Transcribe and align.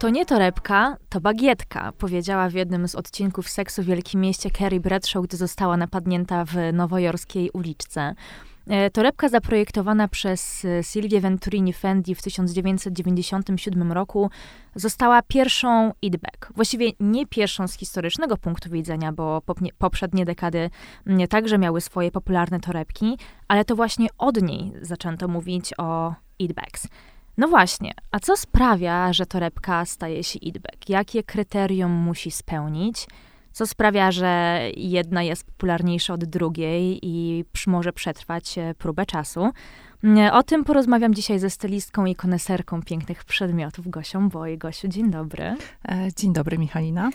To 0.00 0.10
nie 0.10 0.26
torebka, 0.26 0.96
to 1.08 1.20
bagietka, 1.20 1.92
powiedziała 1.92 2.48
w 2.48 2.52
jednym 2.52 2.88
z 2.88 2.94
odcinków 2.94 3.48
Seksu 3.48 3.82
w 3.82 3.84
Wielkim 3.84 4.20
Mieście 4.20 4.50
Carrie 4.50 4.80
Bradshaw, 4.80 5.22
gdy 5.24 5.36
została 5.36 5.76
napadnięta 5.76 6.44
w 6.44 6.54
nowojorskiej 6.72 7.50
uliczce. 7.50 8.14
E, 8.66 8.90
torebka 8.90 9.28
zaprojektowana 9.28 10.08
przez 10.08 10.64
e, 10.64 10.82
Silvię 10.82 11.20
Venturini 11.20 11.72
Fendi 11.72 12.14
w 12.14 12.22
1997 12.22 13.92
roku 13.92 14.30
została 14.74 15.22
pierwszą 15.22 15.92
idbag. 16.02 16.52
Właściwie 16.54 16.92
nie 17.00 17.26
pierwszą 17.26 17.68
z 17.68 17.74
historycznego 17.74 18.36
punktu 18.36 18.70
widzenia, 18.70 19.12
bo 19.12 19.42
poprzednie 19.78 20.24
dekady 20.24 20.70
także 21.28 21.58
miały 21.58 21.80
swoje 21.80 22.10
popularne 22.10 22.60
torebki, 22.60 23.18
ale 23.48 23.64
to 23.64 23.76
właśnie 23.76 24.08
od 24.18 24.42
niej 24.42 24.72
zaczęto 24.82 25.28
mówić 25.28 25.72
o 25.78 26.14
idbags. 26.38 26.88
No 27.40 27.48
właśnie, 27.48 27.92
a 28.10 28.20
co 28.20 28.36
sprawia, 28.36 29.12
że 29.12 29.26
torebka 29.26 29.84
staje 29.84 30.24
się 30.24 30.38
idbag? 30.38 30.88
Jakie 30.88 31.22
kryterium 31.22 31.92
musi 31.92 32.30
spełnić? 32.30 33.06
Co 33.52 33.66
sprawia, 33.66 34.12
że 34.12 34.60
jedna 34.76 35.22
jest 35.22 35.44
popularniejsza 35.44 36.14
od 36.14 36.24
drugiej 36.24 36.98
i 37.02 37.44
może 37.66 37.92
przetrwać 37.92 38.58
e, 38.58 38.74
próbę 38.78 39.06
czasu? 39.06 39.50
Mm, 40.04 40.34
o 40.34 40.42
tym 40.42 40.64
porozmawiam 40.64 41.14
dzisiaj 41.14 41.38
ze 41.38 41.50
stylistką 41.50 42.04
i 42.04 42.14
koneserką 42.14 42.82
pięknych 42.82 43.24
przedmiotów, 43.24 43.88
Gosią 43.88 44.28
Boj. 44.28 44.58
Gosiu, 44.58 44.88
dzień 44.88 45.10
dobry. 45.10 45.56
E, 45.88 46.08
dzień 46.16 46.32
dobry, 46.32 46.58
Michalina. 46.58 47.10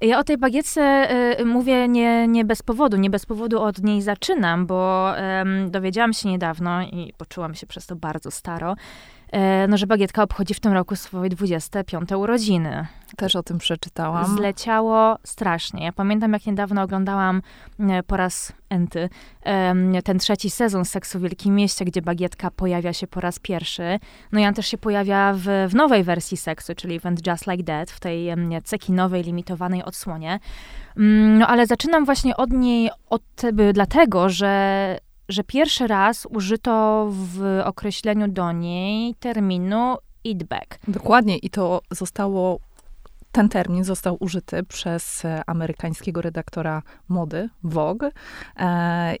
Ja 0.00 0.18
o 0.18 0.24
tej 0.24 0.38
bagietce 0.38 1.08
y, 1.40 1.44
mówię 1.44 1.88
nie, 1.88 2.28
nie 2.28 2.44
bez 2.44 2.62
powodu. 2.62 2.96
Nie 2.96 3.10
bez 3.10 3.26
powodu 3.26 3.62
od 3.62 3.82
niej 3.82 4.02
zaczynam, 4.02 4.66
bo 4.66 5.12
y, 5.66 5.70
dowiedziałam 5.70 6.12
się 6.12 6.28
niedawno 6.28 6.82
i 6.82 7.12
poczułam 7.16 7.54
się 7.54 7.66
przez 7.66 7.86
to 7.86 7.96
bardzo 7.96 8.30
staro, 8.30 8.74
E, 8.74 9.17
no, 9.68 9.76
że 9.76 9.86
Bagietka 9.86 10.22
obchodzi 10.22 10.54
w 10.54 10.60
tym 10.60 10.72
roku 10.72 10.96
swoje 10.96 11.30
25 11.30 12.12
urodziny. 12.12 12.86
Też 13.16 13.36
o 13.36 13.42
tym 13.42 13.58
przeczytałam. 13.58 14.36
Zleciało 14.36 15.18
strasznie. 15.24 15.84
Ja 15.84 15.92
pamiętam, 15.92 16.32
jak 16.32 16.46
niedawno 16.46 16.82
oglądałam 16.82 17.42
e, 17.80 18.02
po 18.02 18.16
raz 18.16 18.52
enty 18.68 19.08
ten 20.04 20.18
trzeci 20.18 20.50
sezon 20.50 20.84
Seksu 20.84 21.18
w 21.18 21.22
Wielkim 21.22 21.54
Mieście, 21.54 21.84
gdzie 21.84 22.02
Bagietka 22.02 22.50
pojawia 22.50 22.92
się 22.92 23.06
po 23.06 23.20
raz 23.20 23.38
pierwszy. 23.38 23.98
No 24.32 24.40
i 24.40 24.46
on 24.46 24.54
też 24.54 24.66
się 24.66 24.78
pojawia 24.78 25.34
w, 25.36 25.68
w 25.68 25.74
nowej 25.74 26.04
wersji 26.04 26.36
Seksu, 26.36 26.74
czyli 26.74 26.96
Event 26.96 27.26
Just 27.26 27.46
Like 27.46 27.64
That, 27.64 27.90
w 27.90 28.00
tej 28.00 28.28
cekinowej, 28.64 29.22
limitowanej 29.22 29.84
odsłonie. 29.84 30.40
Mm, 30.96 31.38
no 31.38 31.46
ale 31.46 31.66
zaczynam 31.66 32.04
właśnie 32.04 32.36
od 32.36 32.50
niej 32.50 32.90
od, 33.10 33.22
dlatego, 33.72 34.28
że 34.28 34.98
że 35.28 35.44
pierwszy 35.44 35.86
raz 35.86 36.26
użyto 36.30 37.06
w 37.10 37.62
określeniu 37.64 38.28
do 38.28 38.52
niej 38.52 39.14
terminu 39.14 39.96
eat 40.26 40.44
back. 40.44 40.78
Dokładnie 40.88 41.38
i 41.38 41.50
to 41.50 41.80
zostało 41.90 42.60
ten 43.32 43.48
termin 43.48 43.84
został 43.84 44.16
użyty 44.20 44.62
przez 44.62 45.24
e, 45.24 45.42
amerykańskiego 45.46 46.22
redaktora 46.22 46.82
mody 47.08 47.48
Vogue. 47.62 48.06
E, 48.56 49.14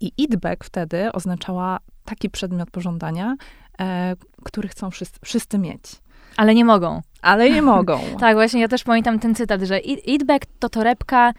I 0.00 0.12
eatback 0.20 0.64
wtedy 0.64 1.12
oznaczała 1.12 1.78
taki 2.04 2.30
przedmiot 2.30 2.70
pożądania, 2.70 3.36
e, 3.80 4.16
który 4.44 4.68
chcą 4.68 4.90
wszyscy, 4.90 5.18
wszyscy 5.24 5.58
mieć. 5.58 5.82
Ale 6.36 6.54
nie 6.54 6.64
mogą. 6.64 7.02
Ale 7.22 7.50
nie 7.50 7.62
mogą. 7.62 8.00
tak, 8.20 8.36
właśnie 8.36 8.60
ja 8.60 8.68
też 8.68 8.84
pamiętam 8.84 9.18
ten 9.18 9.34
cytat, 9.34 9.62
że 9.62 9.80
eatback 10.08 10.46
to 10.58 10.68
torebka, 10.68 11.32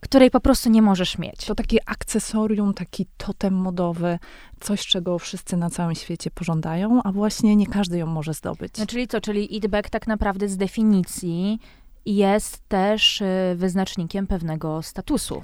której 0.00 0.30
po 0.30 0.40
prostu 0.40 0.70
nie 0.70 0.82
możesz 0.82 1.18
mieć. 1.18 1.44
To 1.44 1.54
takie 1.54 1.78
akcesorium, 1.86 2.74
taki 2.74 3.06
totem 3.16 3.54
modowy, 3.54 4.18
coś, 4.60 4.86
czego 4.86 5.18
wszyscy 5.18 5.56
na 5.56 5.70
całym 5.70 5.94
świecie 5.94 6.30
pożądają, 6.30 7.02
a 7.02 7.12
właśnie 7.12 7.56
nie 7.56 7.66
każdy 7.66 7.98
ją 7.98 8.06
może 8.06 8.34
zdobyć. 8.34 8.78
No, 8.78 8.86
czyli 8.86 9.08
co? 9.08 9.20
Czyli 9.20 9.56
eatback 9.56 9.90
tak 9.90 10.06
naprawdę 10.06 10.48
z 10.48 10.56
definicji 10.56 11.58
jest 12.06 12.68
też 12.68 13.20
y, 13.20 13.54
wyznacznikiem 13.56 14.26
pewnego 14.26 14.82
statusu. 14.82 15.42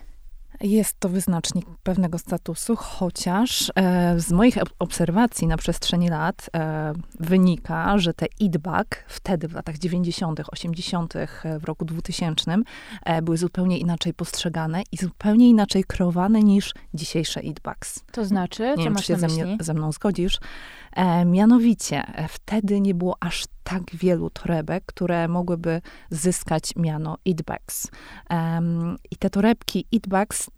Jest 0.60 1.00
to 1.00 1.08
wyznacznik 1.08 1.66
pewnego 1.82 2.18
statusu, 2.18 2.76
chociaż 2.76 3.72
e, 3.74 4.20
z 4.20 4.32
moich 4.32 4.56
obserwacji 4.78 5.46
na 5.46 5.56
przestrzeni 5.56 6.08
lat 6.08 6.50
e, 6.56 6.92
wynika, 7.20 7.98
że 7.98 8.14
te 8.14 8.26
idbag 8.40 9.04
wtedy 9.08 9.48
w 9.48 9.52
latach 9.54 9.78
90., 9.78 10.40
80., 10.52 11.14
w 11.60 11.64
roku 11.64 11.84
2000 11.84 12.56
e, 13.04 13.22
były 13.22 13.36
zupełnie 13.36 13.78
inaczej 13.78 14.14
postrzegane 14.14 14.82
i 14.92 14.96
zupełnie 14.96 15.48
inaczej 15.48 15.84
kreowane 15.84 16.42
niż 16.42 16.74
dzisiejsze 16.94 17.40
idbags. 17.40 18.04
To 18.12 18.24
znaczy, 18.24 18.62
nie 18.62 18.76
co 18.76 18.82
wiem, 18.82 18.92
masz 18.92 19.02
czy 19.02 19.06
się 19.06 19.18
ze, 19.18 19.28
mnie, 19.28 19.56
ze 19.60 19.74
mną 19.74 19.92
zgodzisz. 19.92 20.38
E, 20.96 21.24
mianowicie, 21.24 22.02
e, 22.14 22.28
wtedy 22.28 22.80
nie 22.80 22.94
było 22.94 23.16
aż 23.20 23.44
tak 23.64 23.82
wielu 23.94 24.30
torebek, 24.30 24.84
które 24.86 25.28
mogłyby 25.28 25.80
zyskać 26.10 26.76
miano 26.76 27.18
eatbags. 27.28 27.90
I 29.10 29.16
te 29.16 29.30
torebki 29.30 29.86
eatbags 29.94 30.50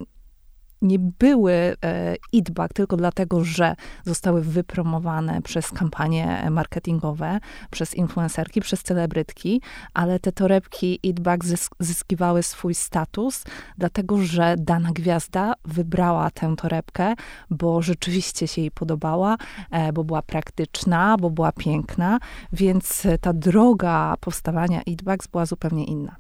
nie 0.83 0.99
były 0.99 1.53
e, 1.53 1.77
eatback 2.35 2.75
tylko 2.75 2.97
dlatego, 2.97 3.45
że 3.45 3.75
zostały 4.05 4.43
wypromowane 4.43 5.43
przez 5.43 5.71
kampanie 5.71 6.47
marketingowe, 6.51 7.41
przez 7.71 7.95
influencerki, 7.95 8.61
przez 8.61 8.83
celebrytki, 8.83 9.63
ale 9.95 10.21
te 10.21 10.33
torebki 10.33 11.01
eatback 11.07 11.45
zyskiwały 11.81 12.43
swój 12.43 12.75
status, 12.75 13.45
dlatego 13.79 14.19
że 14.19 14.55
dana 14.59 14.93
gwiazda 14.93 15.55
wybrała 15.65 16.31
tę 16.31 16.55
torebkę, 16.57 17.15
bo 17.51 17.83
rzeczywiście 17.83 18.49
się 18.49 18.61
jej 18.61 18.71
podobała, 18.71 19.37
e, 19.71 19.93
bo 19.93 20.05
była 20.05 20.23
praktyczna, 20.23 21.17
bo 21.21 21.31
była 21.31 21.53
piękna, 21.53 22.19
więc 22.53 23.07
ta 23.21 23.33
droga 23.33 24.15
powstawania 24.21 24.81
eatbags 24.87 25.27
była 25.27 25.47
zupełnie 25.47 25.85
inna. 25.85 26.17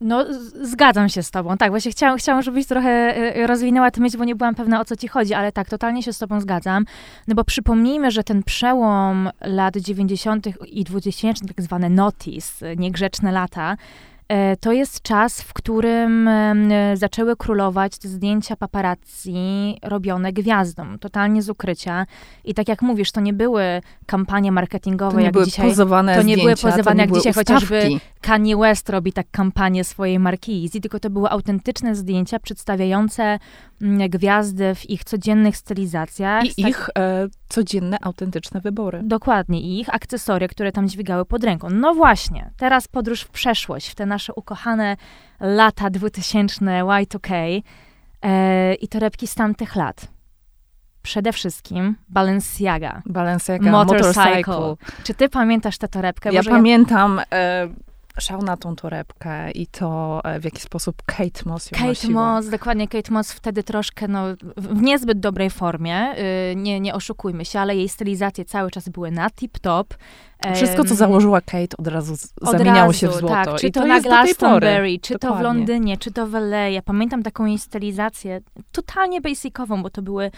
No, 0.00 0.24
zgadzam 0.62 1.08
się 1.08 1.22
z 1.22 1.30
tobą. 1.30 1.56
Tak, 1.56 1.70
właśnie 1.70 1.90
chciałam, 1.90 2.18
chciałam, 2.18 2.42
żebyś 2.42 2.66
trochę 2.66 2.90
e, 2.90 3.46
rozwinęła 3.46 3.90
tę 3.90 4.00
myśl, 4.00 4.18
bo 4.18 4.24
nie 4.24 4.36
byłam 4.36 4.54
pewna, 4.54 4.80
o 4.80 4.84
co 4.84 4.96
ci 4.96 5.08
chodzi, 5.08 5.34
ale 5.34 5.52
tak, 5.52 5.68
totalnie 5.68 6.02
się 6.02 6.12
z 6.12 6.18
tobą 6.18 6.40
zgadzam. 6.40 6.84
No 7.28 7.34
bo 7.34 7.44
przypomnijmy, 7.44 8.10
że 8.10 8.24
ten 8.24 8.42
przełom 8.42 9.30
lat 9.40 9.76
90. 9.76 10.46
i 10.66 10.84
2000, 10.84 11.46
tak 11.46 11.62
zwane 11.62 11.90
notice, 11.90 12.76
niegrzeczne 12.76 13.32
lata, 13.32 13.76
E, 13.76 14.17
to 14.60 14.72
jest 14.72 15.02
czas, 15.02 15.42
w 15.42 15.52
którym 15.52 16.30
zaczęły 16.94 17.36
królować 17.36 17.94
zdjęcia 17.94 18.56
paparazzi 18.56 19.78
robione 19.82 20.32
gwiazdom, 20.32 20.98
totalnie 20.98 21.42
z 21.42 21.50
ukrycia. 21.50 22.06
I 22.44 22.54
tak 22.54 22.68
jak 22.68 22.82
mówisz, 22.82 23.12
to 23.12 23.20
nie 23.20 23.32
były 23.32 23.62
kampanie 24.06 24.52
marketingowe, 24.52 25.12
to 25.12 25.18
nie 25.18 25.24
jak 25.24 25.32
były 25.32 25.44
dzisiaj. 25.44 25.68
Pozowane 25.68 26.16
to 26.16 26.22
nie 26.22 26.34
zdjęcia, 26.34 26.62
były 26.62 26.72
pozowane, 26.72 27.02
jak 27.02 27.12
dzisiaj 27.12 27.30
ustawki. 27.30 27.52
chociażby 27.52 27.88
Kanye 28.20 28.56
West 28.56 28.90
robi 28.90 29.12
tak 29.12 29.26
kampanię 29.30 29.84
swojej 29.84 30.18
marki 30.18 30.62
Easy, 30.64 30.80
tylko 30.80 31.00
to 31.00 31.10
były 31.10 31.30
autentyczne 31.30 31.94
zdjęcia 31.94 32.38
przedstawiające 32.38 33.38
mm, 33.82 34.10
gwiazdy 34.10 34.74
w 34.74 34.90
ich 34.90 35.04
codziennych 35.04 35.56
stylizacjach. 35.56 36.44
I 36.58 36.62
tak... 36.62 36.70
ich 36.70 36.90
e, 36.98 37.28
codzienne, 37.48 37.96
autentyczne 38.00 38.60
wybory. 38.60 39.00
Dokładnie. 39.04 39.60
I 39.60 39.80
ich 39.80 39.94
akcesoria, 39.94 40.48
które 40.48 40.72
tam 40.72 40.88
dźwigały 40.88 41.24
pod 41.24 41.44
ręką. 41.44 41.70
No 41.70 41.94
właśnie, 41.94 42.50
teraz 42.56 42.88
podróż 42.88 43.20
w 43.20 43.28
przeszłość, 43.28 43.88
w 43.88 43.94
te 43.94 44.06
nasze 44.06 44.17
ukochane 44.34 44.96
lata 45.40 45.90
2000, 45.90 46.64
Y2K 46.64 47.62
e, 48.22 48.74
i 48.74 48.88
torebki 48.88 49.26
z 49.26 49.34
tamtych 49.34 49.76
lat. 49.76 50.08
Przede 51.02 51.32
wszystkim 51.32 51.96
Balenciaga. 52.08 53.02
Balenciaga, 53.06 53.70
motorcycle. 53.70 54.24
motorcycle. 54.24 54.76
Czy 55.04 55.14
ty 55.14 55.28
pamiętasz 55.28 55.78
tę 55.78 55.88
torebkę? 55.88 56.32
Ja 56.32 56.42
pamiętam... 56.42 57.20
E, 57.32 57.68
szał 58.20 58.42
na 58.42 58.56
tą 58.56 58.76
torebkę 58.76 59.50
i 59.50 59.66
to, 59.66 60.20
e, 60.24 60.40
w 60.40 60.44
jaki 60.44 60.60
sposób 60.60 61.02
Kate 61.06 61.42
Moss 61.46 61.70
ją 61.70 61.78
Kate 61.78 61.88
nosiła. 61.88 62.12
Moss, 62.12 62.50
dokładnie. 62.50 62.88
Kate 62.88 63.12
Moss 63.12 63.32
wtedy 63.32 63.62
troszkę, 63.62 64.08
no, 64.08 64.24
w 64.56 64.82
niezbyt 64.82 65.20
dobrej 65.20 65.50
formie, 65.50 66.14
yy, 66.48 66.56
nie, 66.56 66.80
nie 66.80 66.94
oszukujmy 66.94 67.44
się, 67.44 67.60
ale 67.60 67.76
jej 67.76 67.88
stylizacje 67.88 68.44
cały 68.44 68.70
czas 68.70 68.88
były 68.88 69.10
na 69.10 69.28
tip-top. 69.28 69.84
Wszystko, 70.54 70.84
co 70.84 70.94
założyła 70.94 71.40
Kate, 71.40 71.76
od 71.78 71.86
razu 71.86 72.14
od 72.40 72.50
zamieniało 72.50 72.86
razu, 72.86 72.98
się 72.98 73.08
w 73.08 73.14
złoto. 73.14 73.34
Tak, 73.34 73.54
czy 73.54 73.66
I 73.66 73.72
to, 73.72 73.80
to 73.80 73.86
na 73.86 74.00
Glastonbury, 74.00 74.98
czy 75.02 75.14
Dokładnie. 75.14 75.18
to 75.18 75.34
w 75.34 75.40
Londynie, 75.42 75.96
czy 75.96 76.12
to 76.12 76.26
w 76.26 76.34
LA. 76.34 76.68
Ja 76.68 76.82
pamiętam 76.82 77.22
taką 77.22 77.46
jej 77.46 77.58
stylizację 77.58 78.40
totalnie 78.72 79.20
basicową, 79.20 79.82
bo 79.82 79.90
to 79.90 80.02
były 80.02 80.30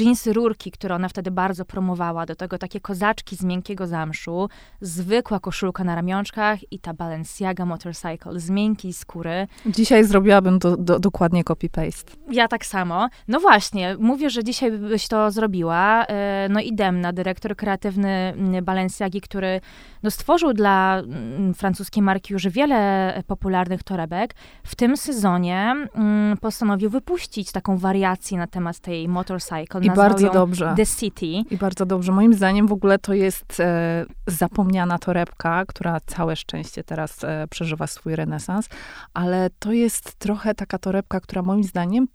jeansy 0.00 0.32
rurki, 0.32 0.70
które 0.70 0.94
ona 0.94 1.08
wtedy 1.08 1.30
bardzo 1.30 1.64
promowała, 1.64 2.26
do 2.26 2.34
tego 2.34 2.58
takie 2.58 2.80
kozaczki 2.80 3.36
z 3.36 3.44
miękkiego 3.44 3.86
zamszu, 3.86 4.48
zwykła 4.80 5.40
koszulka 5.40 5.84
na 5.84 5.94
ramionczkach 5.94 6.72
i 6.72 6.78
ta 6.78 6.94
Balenciaga 6.94 7.66
Motorcycle 7.66 8.40
z 8.40 8.50
miękkiej 8.50 8.92
skóry. 8.92 9.46
Dzisiaj 9.66 10.04
zrobiłabym 10.04 10.58
to 10.58 10.76
do, 10.76 10.98
dokładnie 10.98 11.44
copy-paste. 11.44 12.16
Ja 12.30 12.48
tak 12.48 12.66
samo. 12.66 13.08
No 13.28 13.40
właśnie, 13.40 13.96
mówię, 13.98 14.30
że 14.30 14.44
dzisiaj 14.44 14.72
byś 14.72 15.08
to 15.08 15.30
zrobiła. 15.30 16.04
E, 16.06 16.48
no 16.50 16.60
i 16.60 16.74
Demna, 16.74 17.12
dyrektor 17.12 17.56
kreatywny 17.56 18.34
Balenciagi, 18.62 19.20
który 19.20 19.35
który 19.36 19.60
no, 20.02 20.10
stworzył 20.10 20.52
dla 20.52 20.98
mm, 20.98 21.54
francuskiej 21.54 22.02
marki 22.02 22.32
już 22.32 22.48
wiele 22.48 23.22
popularnych 23.26 23.82
torebek, 23.82 24.34
w 24.62 24.74
tym 24.74 24.96
sezonie 24.96 25.74
mm, 25.94 26.36
postanowił 26.36 26.90
wypuścić 26.90 27.52
taką 27.52 27.78
wariację 27.78 28.38
na 28.38 28.46
temat 28.46 28.78
tej 28.78 29.08
motorcycle. 29.08 29.80
I 29.82 29.90
bardzo 29.90 30.30
dobrze. 30.30 30.74
The 30.76 30.86
City. 30.86 31.26
I 31.26 31.56
bardzo 31.56 31.86
dobrze. 31.86 32.12
Moim 32.12 32.34
zdaniem 32.34 32.66
w 32.66 32.72
ogóle 32.72 32.98
to 32.98 33.14
jest 33.14 33.60
e, 33.60 34.06
zapomniana 34.26 34.98
torebka, 34.98 35.64
która 35.68 36.00
całe 36.06 36.36
szczęście 36.36 36.84
teraz 36.84 37.24
e, 37.24 37.46
przeżywa 37.50 37.86
swój 37.86 38.16
renesans, 38.16 38.68
ale 39.14 39.50
to 39.58 39.72
jest 39.72 40.14
trochę 40.14 40.54
taka 40.54 40.78
torebka, 40.78 41.20
która 41.20 41.42
moim 41.42 41.64
zdaniem 41.64 42.08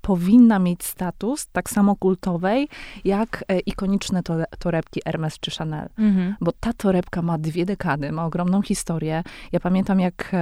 powinna 0.00 0.58
mieć 0.58 0.84
status 0.84 1.46
tak 1.52 1.70
samo 1.70 1.96
kultowej, 1.96 2.68
jak 3.04 3.44
e, 3.48 3.58
ikoniczne 3.58 4.22
to, 4.22 4.34
torebki 4.58 5.00
Hermes 5.04 5.38
czy 5.40 5.50
Chanel. 5.50 5.88
Mhm. 5.98 6.34
Bo 6.40 6.52
ta 6.60 6.72
torebka 6.72 7.22
ma 7.22 7.38
dwie 7.38 7.66
dekady, 7.66 8.12
ma 8.12 8.24
ogromną 8.24 8.62
historię. 8.62 9.22
Ja 9.52 9.60
pamiętam, 9.60 10.00
jak 10.00 10.32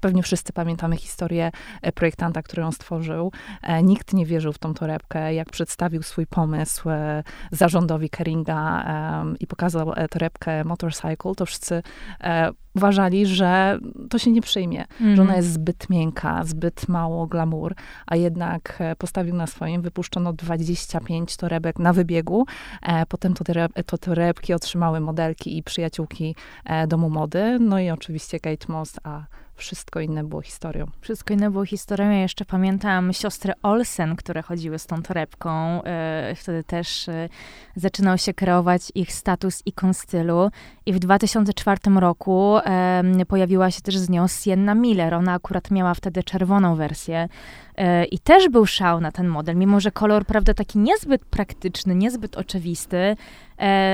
pewnie 0.00 0.22
wszyscy 0.22 0.52
pamiętamy 0.52 0.96
historię 0.96 1.50
e, 1.82 1.92
projektanta, 1.92 2.42
który 2.42 2.62
ją 2.62 2.72
stworzył. 2.72 3.32
E, 3.62 3.82
nikt 3.82 4.12
nie 4.12 4.26
wierzył 4.26 4.52
w 4.52 4.58
tą 4.58 4.74
torebkę. 4.74 5.34
Jak 5.34 5.50
przedstawił 5.50 6.02
swój 6.02 6.26
pomysł 6.26 6.88
zarządowi 7.50 8.10
Keringa 8.10 8.84
i 9.40 9.46
pokazał 9.46 9.92
torebkę 10.10 10.64
Motorcycle, 10.64 11.34
to 11.34 11.46
wszyscy 11.46 11.82
uważali, 12.74 13.26
że 13.26 13.78
to 14.10 14.18
się 14.18 14.30
nie 14.30 14.40
przyjmie, 14.40 14.84
że 15.00 15.12
ona 15.12 15.22
mhm. 15.22 15.36
jest 15.36 15.52
zbyt 15.52 15.90
miękka, 15.90 16.44
zbyt 16.44 16.88
mało 16.88 17.26
glamour, 17.26 17.74
a 18.06 18.16
jednak 18.24 18.76
e, 18.80 18.96
postawił 18.96 19.34
na 19.34 19.46
swoim, 19.46 19.82
wypuszczono 19.82 20.32
25 20.32 21.36
torebek 21.36 21.78
na 21.78 21.92
wybiegu, 21.92 22.46
e, 22.82 23.06
potem 23.06 23.34
to, 23.34 23.44
to 23.86 23.98
torebki 23.98 24.54
otrzymały 24.54 25.00
modelki 25.00 25.58
i 25.58 25.62
przyjaciółki 25.62 26.36
e, 26.64 26.86
domu 26.86 27.10
mody, 27.10 27.58
no 27.60 27.78
i 27.78 27.90
oczywiście 27.90 28.40
Kate 28.40 28.72
Moss, 28.72 29.00
a 29.02 29.24
wszystko 29.56 30.00
inne 30.00 30.24
było 30.24 30.42
historią. 30.42 30.86
Wszystko 31.00 31.34
inne 31.34 31.50
było 31.50 31.64
historią. 31.64 32.10
Ja 32.10 32.22
jeszcze 32.22 32.44
pamiętam 32.44 33.12
siostry 33.12 33.52
Olsen, 33.62 34.16
które 34.16 34.42
chodziły 34.42 34.78
z 34.78 34.86
tą 34.86 35.02
torebką. 35.02 35.82
E, 35.82 36.34
wtedy 36.36 36.64
też 36.64 37.08
e, 37.08 37.28
zaczynał 37.76 38.18
się 38.18 38.34
kreować 38.34 38.92
ich 38.94 39.12
status 39.12 39.62
ikon 39.66 39.94
stylu. 39.94 40.50
I 40.86 40.92
w 40.92 40.98
2004 40.98 41.80
roku 42.00 42.56
e, 42.58 43.02
pojawiła 43.28 43.70
się 43.70 43.80
też 43.80 43.98
z 43.98 44.10
nią 44.10 44.28
Sienna 44.28 44.74
Miller. 44.74 45.14
Ona 45.14 45.32
akurat 45.32 45.70
miała 45.70 45.94
wtedy 45.94 46.22
czerwoną 46.22 46.76
wersję. 46.76 47.28
I 48.10 48.18
też 48.18 48.48
był 48.48 48.66
szał 48.66 49.00
na 49.00 49.12
ten 49.12 49.28
model, 49.28 49.56
mimo 49.56 49.80
że 49.80 49.90
kolor, 49.90 50.26
prawda, 50.26 50.54
taki 50.54 50.78
niezbyt 50.78 51.24
praktyczny, 51.24 51.94
niezbyt 51.94 52.36
oczywisty, 52.36 53.16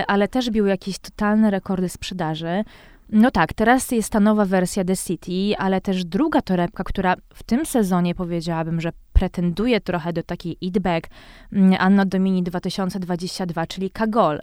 ale 0.07 0.29
też 0.29 0.51
bił 0.51 0.67
jakieś 0.67 0.99
totalne 0.99 1.51
rekordy 1.51 1.89
sprzedaży. 1.89 2.65
No 3.13 3.31
tak, 3.31 3.53
teraz 3.53 3.91
jest 3.91 4.13
ta 4.13 4.21
nowa 4.21 4.45
wersja 4.45 4.85
The 4.85 4.97
City, 4.97 5.59
ale 5.59 5.81
też 5.81 6.05
druga 6.05 6.43
torebka, 6.43 6.85
która 6.85 7.15
w 7.35 7.43
tym 7.43 7.67
sezonie 7.67 8.15
powiedziałabym, 8.15 8.81
że 8.81 8.93
pretenduje 9.13 9.81
trochę 9.81 10.13
do 10.13 10.23
takiej 10.23 10.57
Eatbag 10.65 11.09
mm, 11.53 11.77
Anno 11.81 12.05
Domini 12.05 12.43
2022, 12.43 13.67
czyli 13.67 13.91
Kagol. 13.91 14.41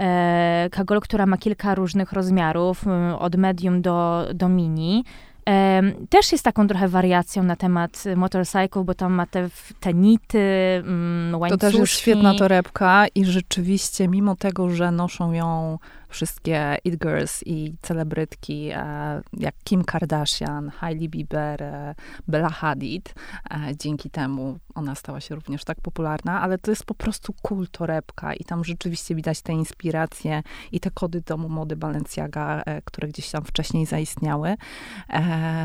E, 0.00 0.68
Kagol, 0.72 1.00
która 1.00 1.26
ma 1.26 1.36
kilka 1.36 1.74
różnych 1.74 2.12
rozmiarów, 2.12 2.86
mm, 2.86 3.14
od 3.14 3.36
medium 3.36 3.82
do, 3.82 4.28
do 4.34 4.48
mini. 4.48 5.04
E, 5.48 5.82
też 6.08 6.32
jest 6.32 6.44
taką 6.44 6.66
trochę 6.66 6.88
wariacją 6.88 7.42
na 7.42 7.56
temat 7.56 8.04
motorcycle, 8.16 8.84
bo 8.84 8.94
tam 8.94 9.12
ma 9.12 9.26
te, 9.26 9.48
te 9.80 9.94
nity, 9.94 10.38
mm, 10.86 11.40
łańcuszki. 11.40 11.60
To 11.60 11.70
też 11.70 11.80
jest 11.80 11.92
świetna 11.92 12.34
torebka 12.34 13.06
i 13.14 13.24
rzeczywiście, 13.24 14.08
mimo 14.08 14.36
tego, 14.36 14.70
że 14.70 14.90
noszą 14.90 15.32
ją 15.32 15.78
wszystkie 16.14 16.76
it 16.84 16.96
girls 16.96 17.42
i 17.46 17.74
celebrytki, 17.82 18.70
e, 18.70 19.20
jak 19.32 19.54
Kim 19.64 19.84
Kardashian, 19.84 20.70
Hailey 20.70 21.08
Bieber, 21.08 21.62
e, 21.62 21.94
Bella 22.28 22.50
Hadid. 22.50 23.14
E, 23.50 23.76
dzięki 23.76 24.10
temu 24.10 24.58
ona 24.74 24.94
stała 24.94 25.20
się 25.20 25.34
również 25.34 25.64
tak 25.64 25.80
popularna, 25.80 26.40
ale 26.40 26.58
to 26.58 26.70
jest 26.70 26.84
po 26.84 26.94
prostu 26.94 27.34
cool 27.42 27.68
torebka 27.68 28.34
i 28.34 28.44
tam 28.44 28.64
rzeczywiście 28.64 29.14
widać 29.14 29.42
te 29.42 29.52
inspiracje 29.52 30.42
i 30.72 30.80
te 30.80 30.90
kody 30.90 31.20
domu 31.20 31.48
mody 31.48 31.76
Balenciaga, 31.76 32.62
które 32.84 33.08
gdzieś 33.08 33.30
tam 33.30 33.44
wcześniej 33.44 33.86
zaistniały. 33.86 34.54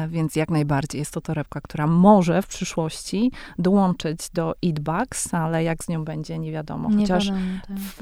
Więc 0.07 0.35
jak 0.35 0.49
najbardziej 0.49 0.99
jest 0.99 1.13
to 1.13 1.21
torebka, 1.21 1.61
która 1.61 1.87
może 1.87 2.41
w 2.41 2.47
przyszłości 2.47 3.31
dołączyć 3.59 4.29
do 4.29 4.55
Eatbugs, 4.65 5.33
ale 5.33 5.63
jak 5.63 5.83
z 5.83 5.89
nią 5.89 6.05
będzie, 6.05 6.39
nie 6.39 6.51
wiadomo. 6.51 6.89
Chociaż 6.99 7.25
nie 7.25 7.31
wiadomo, 7.31 7.59
tak. 7.67 7.77
w, 7.77 8.01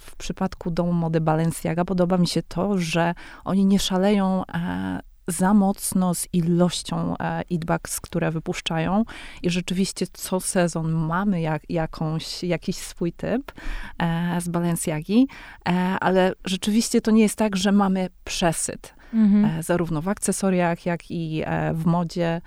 w 0.00 0.16
przypadku 0.16 0.70
domu 0.70 0.92
mody 0.92 1.20
Balenciaga 1.20 1.84
podoba 1.86 2.18
mi 2.18 2.26
się 2.26 2.42
to, 2.42 2.78
że 2.78 3.14
oni 3.44 3.66
nie 3.66 3.78
szaleją 3.78 4.42
e, 4.46 5.00
za 5.28 5.54
mocno 5.54 6.14
z 6.14 6.28
ilością 6.32 7.16
e, 7.16 7.42
eatbags, 7.52 8.00
które 8.00 8.30
wypuszczają 8.30 9.04
i 9.42 9.50
rzeczywiście 9.50 10.06
co 10.12 10.40
sezon 10.40 10.92
mamy 10.92 11.40
jak, 11.40 11.62
jakąś, 11.68 12.42
jakiś 12.42 12.76
swój 12.76 13.12
typ 13.12 13.52
e, 13.98 14.40
z 14.40 14.48
Balenciagi, 14.48 15.28
e, 15.68 15.72
ale 16.00 16.32
rzeczywiście 16.44 17.00
to 17.00 17.10
nie 17.10 17.22
jest 17.22 17.36
tak, 17.36 17.56
że 17.56 17.72
mamy 17.72 18.08
przesyt 18.24 18.96
mhm. 19.14 19.44
E, 19.44 19.62
zarówno 19.62 20.02
w 20.02 20.08
akcesoriach, 20.08 20.86
jak 20.86 21.10
i 21.10 21.42
e, 21.44 21.74
w 21.74 21.86
modzie. 21.86 22.40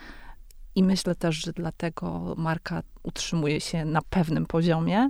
I 0.76 0.84
myślę 0.84 1.16
też, 1.16 1.36
że 1.36 1.54
dlatego 1.54 2.36
marka 2.38 2.84
utrzymuje 3.04 3.62
się 3.62 3.86
na 3.86 4.02
pewnym 4.10 4.46
poziomie 4.46 5.10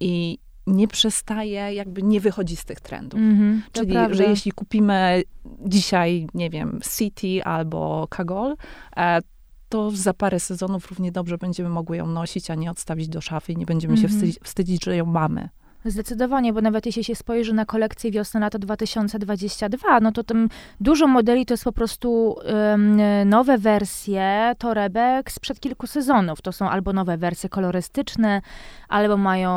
i, 0.00 0.38
nie 0.68 0.88
przestaje, 0.88 1.74
jakby 1.74 2.02
nie 2.02 2.20
wychodzi 2.20 2.56
z 2.56 2.64
tych 2.64 2.80
trendów. 2.80 3.20
Mm-hmm, 3.20 3.60
Czyli, 3.72 3.92
prawda. 3.92 4.14
że 4.14 4.24
jeśli 4.24 4.52
kupimy 4.52 5.22
dzisiaj, 5.66 6.26
nie 6.34 6.50
wiem, 6.50 6.80
City 6.96 7.44
albo 7.44 8.06
Kagol, 8.10 8.56
e, 8.96 9.20
to 9.68 9.90
za 9.90 10.14
parę 10.14 10.40
sezonów 10.40 10.90
równie 10.90 11.12
dobrze 11.12 11.38
będziemy 11.38 11.68
mogły 11.68 11.96
ją 11.96 12.06
nosić, 12.06 12.50
a 12.50 12.54
nie 12.54 12.70
odstawić 12.70 13.08
do 13.08 13.20
szafy 13.20 13.52
i 13.52 13.56
nie 13.56 13.66
będziemy 13.66 13.94
mm-hmm. 13.94 14.00
się 14.00 14.04
mhm. 14.04 14.20
wstydzić, 14.20 14.38
wstydzić, 14.44 14.84
że 14.84 14.96
ją 14.96 15.06
mamy. 15.06 15.48
Zdecydowanie, 15.84 16.52
bo 16.52 16.60
nawet 16.60 16.86
jeśli 16.86 17.04
się 17.04 17.14
spojrzy 17.14 17.54
na 17.54 17.64
kolekcję 17.64 18.10
wiosna-lato 18.10 18.58
2022, 18.58 20.00
no 20.00 20.12
to 20.12 20.24
tam 20.24 20.48
dużo 20.80 21.06
modeli 21.06 21.46
to 21.46 21.54
jest 21.54 21.64
po 21.64 21.72
prostu 21.72 22.36
um, 22.70 23.00
nowe 23.28 23.58
wersje 23.58 24.54
torebek 24.58 25.32
sprzed 25.32 25.60
kilku 25.60 25.86
sezonów. 25.86 26.42
To 26.42 26.52
są 26.52 26.70
albo 26.70 26.92
nowe 26.92 27.16
wersje 27.16 27.48
kolorystyczne, 27.48 28.42
albo 28.88 29.16
mają 29.16 29.50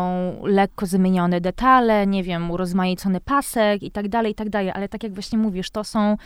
lekko 0.44 0.86
zmienione 0.86 1.42
detale, 1.42 2.08
nie 2.08 2.24
wiem, 2.24 2.52
urozmaicony 2.52 3.22
pasek 3.22 3.84
i 3.84 3.92
tak 3.92 4.10
dalej, 4.10 4.32
i 4.32 4.36
tak 4.36 4.50
dalej. 4.50 4.72
Ale 4.72 4.90
tak 4.90 5.04
jak 5.04 5.14
właśnie 5.14 5.38
mówisz, 5.38 5.70
to 5.70 5.84
są 5.84 6.18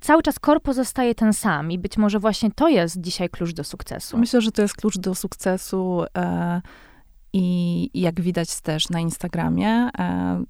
cały 0.00 0.22
czas 0.22 0.38
kor 0.38 0.62
pozostaje 0.62 1.14
ten 1.14 1.32
sam 1.32 1.70
i 1.70 1.78
być 1.78 1.96
może 1.96 2.18
właśnie 2.18 2.50
to 2.50 2.68
jest 2.68 3.00
dzisiaj 3.00 3.28
klucz 3.28 3.52
do 3.52 3.64
sukcesu. 3.64 4.18
Myślę, 4.18 4.40
że 4.40 4.52
to 4.52 4.62
jest 4.62 4.76
klucz 4.76 4.98
do 4.98 5.14
sukcesu. 5.14 6.04
E 6.16 6.60
i 7.38 7.90
jak 8.00 8.20
widać 8.20 8.60
też 8.60 8.88
na 8.88 9.00
Instagramie, 9.00 9.68
e, 9.98 10.44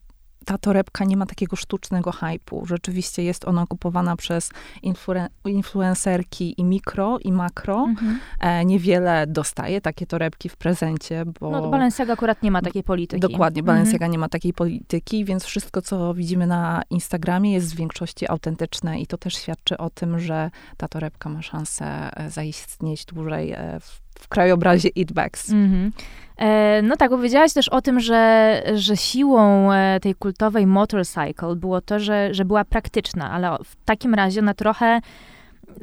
ta 0.44 0.58
torebka 0.58 1.04
nie 1.04 1.16
ma 1.16 1.26
takiego 1.26 1.56
sztucznego 1.56 2.12
hypu. 2.12 2.66
Rzeczywiście 2.66 3.22
jest 3.22 3.44
ona 3.44 3.66
kupowana 3.66 4.16
przez 4.16 4.50
influen 4.82 5.28
influencerki 5.44 6.60
i 6.60 6.64
mikro, 6.64 7.18
i 7.18 7.32
makro. 7.32 7.84
Mhm. 7.84 8.18
E, 8.40 8.64
niewiele 8.64 9.26
dostaje 9.26 9.80
takie 9.80 10.06
torebki 10.06 10.48
w 10.48 10.56
prezencie, 10.56 11.24
bo... 11.40 11.50
No, 11.50 11.70
Balenciaga 11.70 12.12
akurat 12.12 12.42
nie 12.42 12.50
ma 12.50 12.62
takiej 12.62 12.82
polityki. 12.82 13.20
Dokładnie, 13.20 13.62
Balenciaga 13.62 14.06
mhm. 14.06 14.12
nie 14.12 14.18
ma 14.18 14.28
takiej 14.28 14.52
polityki, 14.52 15.24
więc 15.24 15.44
wszystko, 15.44 15.82
co 15.82 16.14
widzimy 16.14 16.46
na 16.46 16.82
Instagramie 16.90 17.52
jest 17.52 17.74
w 17.74 17.76
większości 17.76 18.28
autentyczne 18.28 19.00
i 19.00 19.06
to 19.06 19.18
też 19.18 19.34
świadczy 19.34 19.78
o 19.78 19.90
tym, 19.90 20.18
że 20.18 20.50
ta 20.76 20.88
torebka 20.88 21.28
ma 21.28 21.42
szansę 21.42 21.86
e, 22.16 22.30
zaistnieć 22.30 23.04
dłużej 23.04 23.52
e, 23.52 23.80
w, 23.80 24.05
w 24.20 24.28
krajobrazie 24.28 24.88
Eatbags. 24.98 25.50
Mhm. 25.50 25.92
E, 26.38 26.82
no 26.82 26.96
tak, 26.96 27.10
powiedziałaś 27.10 27.52
też 27.52 27.68
o 27.68 27.82
tym, 27.82 28.00
że, 28.00 28.62
że 28.74 28.96
siłą 28.96 29.72
e, 29.72 30.00
tej 30.00 30.14
kultowej 30.14 30.66
motorcycle 30.66 31.56
było 31.56 31.80
to, 31.80 32.00
że, 32.00 32.34
że 32.34 32.44
była 32.44 32.64
praktyczna, 32.64 33.30
ale 33.30 33.56
w 33.64 33.76
takim 33.84 34.14
razie 34.14 34.40
ona 34.40 34.54
trochę 34.54 35.00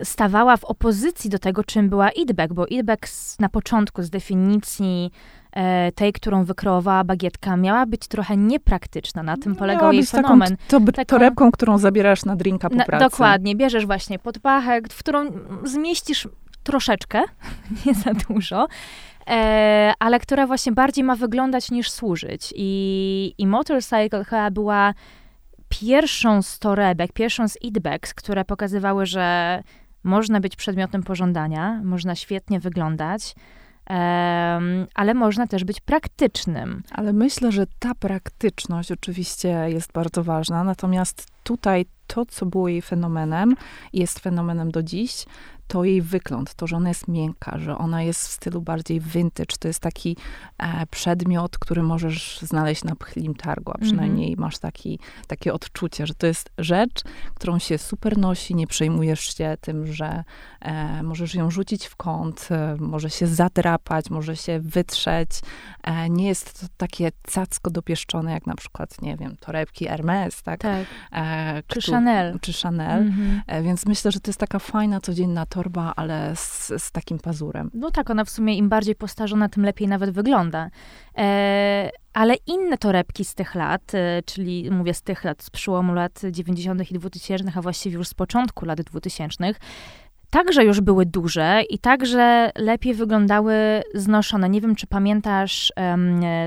stawała 0.04 0.58
w 0.58 0.64
opozycji 0.64 1.30
do 1.30 1.40
tego, 1.40 1.64
czym 1.64 1.90
była 1.90 2.10
Eatbag, 2.20 2.54
bo 2.54 2.70
Eatbag 2.72 3.08
na 3.40 3.50
początku 3.50 4.04
z 4.04 4.10
definicji 4.10 5.12
e, 5.52 5.92
tej, 5.92 6.14
którą 6.14 6.44
wykreowała 6.44 7.04
bagietka, 7.04 7.58
miała 7.58 7.86
być 7.86 8.08
trochę 8.08 8.38
niepraktyczna. 8.38 9.24
Na 9.24 9.38
tym 9.38 9.56
polegał 9.56 9.94
jej 9.94 10.06
fenomen. 10.06 10.58
Taką, 10.68 10.86
to, 10.86 10.92
taką, 10.92 11.06
torebką, 11.06 11.52
którą 11.52 11.78
zabierasz 11.78 12.26
na 12.26 12.36
drinka 12.36 12.70
po 12.70 12.76
na, 12.76 12.86
pracy. 12.86 13.06
Dokładnie. 13.06 13.56
Bierzesz 13.56 13.86
właśnie 13.86 14.20
pod 14.20 14.40
pachę, 14.40 14.82
w 14.92 14.98
którą 14.98 15.32
zmieścisz 15.64 16.28
troszeczkę, 16.64 17.22
nie 17.86 17.94
za 17.94 18.14
dużo, 18.14 18.68
e, 19.28 19.94
ale 20.00 20.20
która 20.20 20.48
właśnie 20.48 20.72
bardziej 20.72 21.04
ma 21.04 21.16
wyglądać 21.16 21.72
niż 21.72 21.92
służyć. 21.92 22.54
I, 22.56 23.34
i 23.38 23.48
Motorcycle 23.48 24.24
chyba 24.24 24.52
była 24.52 24.94
pierwszą 25.70 26.42
z 26.42 26.60
torebek, 26.60 27.14
pierwszą 27.14 27.48
z 27.48 27.58
eatbags, 27.66 28.14
które 28.14 28.46
pokazywały, 28.46 29.06
że 29.06 29.64
można 30.04 30.40
być 30.40 30.56
przedmiotem 30.56 31.04
pożądania, 31.04 31.82
można 31.84 32.16
świetnie 32.16 32.60
wyglądać, 32.60 33.36
ale 34.96 35.14
można 35.14 35.48
też 35.48 35.64
być 35.64 35.80
praktycznym. 35.80 36.84
Ale 36.92 37.14
myślę, 37.14 37.52
że 37.52 37.66
ta 37.80 37.96
praktyczność 37.96 38.92
oczywiście 38.92 39.66
jest 39.68 39.92
bardzo 39.92 40.24
ważna, 40.24 40.64
natomiast 40.64 41.28
tutaj 41.44 41.86
to, 42.08 42.26
co 42.26 42.46
było 42.46 42.68
jej 42.68 42.82
fenomenem, 42.82 43.56
jest 43.94 44.20
fenomenem 44.20 44.72
do 44.72 44.84
dziś, 44.84 45.26
to 45.68 45.84
jej 45.84 46.02
wygląd, 46.02 46.56
to, 46.56 46.68
że 46.68 46.78
ona 46.78 46.90
jest 46.90 47.08
miękka, 47.08 47.60
że 47.60 47.78
ona 47.78 48.04
jest 48.04 48.28
w 48.28 48.32
stylu 48.32 48.62
bardziej 48.62 49.00
vintage. 49.00 49.56
To 49.60 49.68
jest 49.68 49.80
taki 49.80 50.18
e, 50.58 50.86
przedmiot, 50.86 51.58
który 51.58 51.84
możesz 51.84 52.40
znaleźć 52.42 52.84
na 52.84 52.96
pchlim 52.96 53.36
targu, 53.36 53.72
a 53.76 53.78
przynajmniej 53.78 54.28
mm 54.28 54.38
-hmm. 54.38 54.42
masz 54.42 54.58
taki, 54.58 55.00
takie 55.28 55.54
odczucie, 55.54 56.08
że 56.08 56.14
to 56.14 56.28
jest 56.28 56.50
rzecz, 56.58 57.02
którą 57.34 57.60
się 57.60 57.78
super 57.78 58.18
nosi, 58.18 58.56
nie 58.56 58.68
przejmujesz 58.68 59.38
się 59.38 59.58
tym, 59.62 59.94
że 59.94 60.24
e, 60.62 61.04
możesz 61.04 61.36
ją 61.36 61.52
rzucić 61.52 61.86
w 61.86 61.96
kąt, 61.96 62.48
e, 62.52 62.76
może 62.80 63.10
się 63.10 63.28
zadrapać, 63.28 64.10
może 64.10 64.36
się 64.36 64.60
wytrzeć. 64.60 65.30
E, 65.84 66.10
nie 66.10 66.28
jest 66.28 66.62
to 66.62 66.68
takie 66.78 67.12
cacko 67.28 67.72
dopieszczone, 67.72 68.32
jak 68.32 68.48
na 68.48 68.56
przykład, 68.56 69.02
nie 69.02 69.18
wiem, 69.18 69.38
torebki 69.40 69.86
Hermes, 69.86 70.44
tak? 70.44 70.60
tak. 70.60 70.86
E, 71.12 71.64
czy 71.68 71.92
Chanel. 71.92 72.40
Czy 72.42 72.54
Chanel. 72.54 73.02
Mm 73.02 73.14
-hmm. 73.48 73.64
więc 73.64 73.86
myślę, 73.86 74.12
że 74.12 74.20
to 74.20 74.30
jest 74.30 74.40
taka 74.40 74.60
fajna, 74.60 75.02
codzienna 75.02 75.46
torba, 75.54 75.94
ale 75.96 76.36
z, 76.36 76.68
z, 76.78 76.92
takim 76.92 77.20
pazurem. 77.20 77.70
No 77.74 77.92
tak, 77.92 78.10
ona 78.10 78.26
w 78.26 78.30
sumie 78.30 78.56
im 78.56 78.70
bardziej 78.70 78.96
postarzona, 78.96 79.50
tym 79.50 79.66
lepiej 79.66 79.88
nawet 79.88 80.10
wygląda. 80.10 80.70
E, 81.18 81.90
ale 82.14 82.36
inne 82.48 82.78
torebki 82.78 83.26
z 83.26 83.36
tych 83.36 83.56
lat, 83.56 83.96
e, 83.96 84.22
czyli 84.26 84.72
mówię 84.72 84.94
z 84.94 85.02
tych 85.02 85.24
lat, 85.24 85.44
z 85.44 85.50
przełomu 85.50 85.94
lat 85.94 86.22
90. 86.32 86.92
i 86.92 86.94
2000, 86.94 87.52
a 87.56 87.62
właściwie 87.62 87.98
już 87.98 88.08
z 88.08 88.14
początku 88.14 88.66
lat 88.66 88.82
2000, 88.82 89.54
także 90.30 90.64
już 90.66 90.82
były 90.82 91.06
duże 91.06 91.62
i 91.70 91.80
także 91.80 92.52
lepiej 92.56 92.94
wyglądały 92.94 93.84
znoszone. 93.94 94.50
Nie 94.50 94.62
wiem, 94.62 94.76
czy 94.76 94.88
pamiętasz 94.88 95.74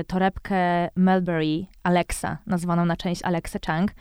torebkę 0.07 0.89
Melbury 0.95 1.65
Alexa, 1.83 2.37
nazwaną 2.45 2.85
na 2.85 2.97
część 2.97 3.23
Alexa 3.23 3.59
Chang. 3.65 3.91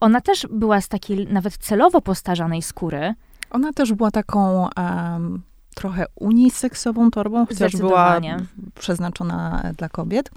Ona 0.00 0.20
też 0.20 0.46
była 0.50 0.80
z 0.80 0.88
takiej 0.88 1.26
nawet 1.26 1.56
celowo 1.56 2.00
postarzanej 2.00 2.62
skóry. 2.62 3.14
Ona 3.50 3.72
też 3.72 3.92
była 3.92 4.10
taką 4.10 4.68
um, 4.76 5.42
trochę 5.74 6.04
uniseksową 6.14 7.10
torbą, 7.10 7.46
chociaż 7.46 7.76
była 7.76 8.20
przeznaczona 8.74 9.62
dla 9.76 9.88
kobiet. 9.88 10.30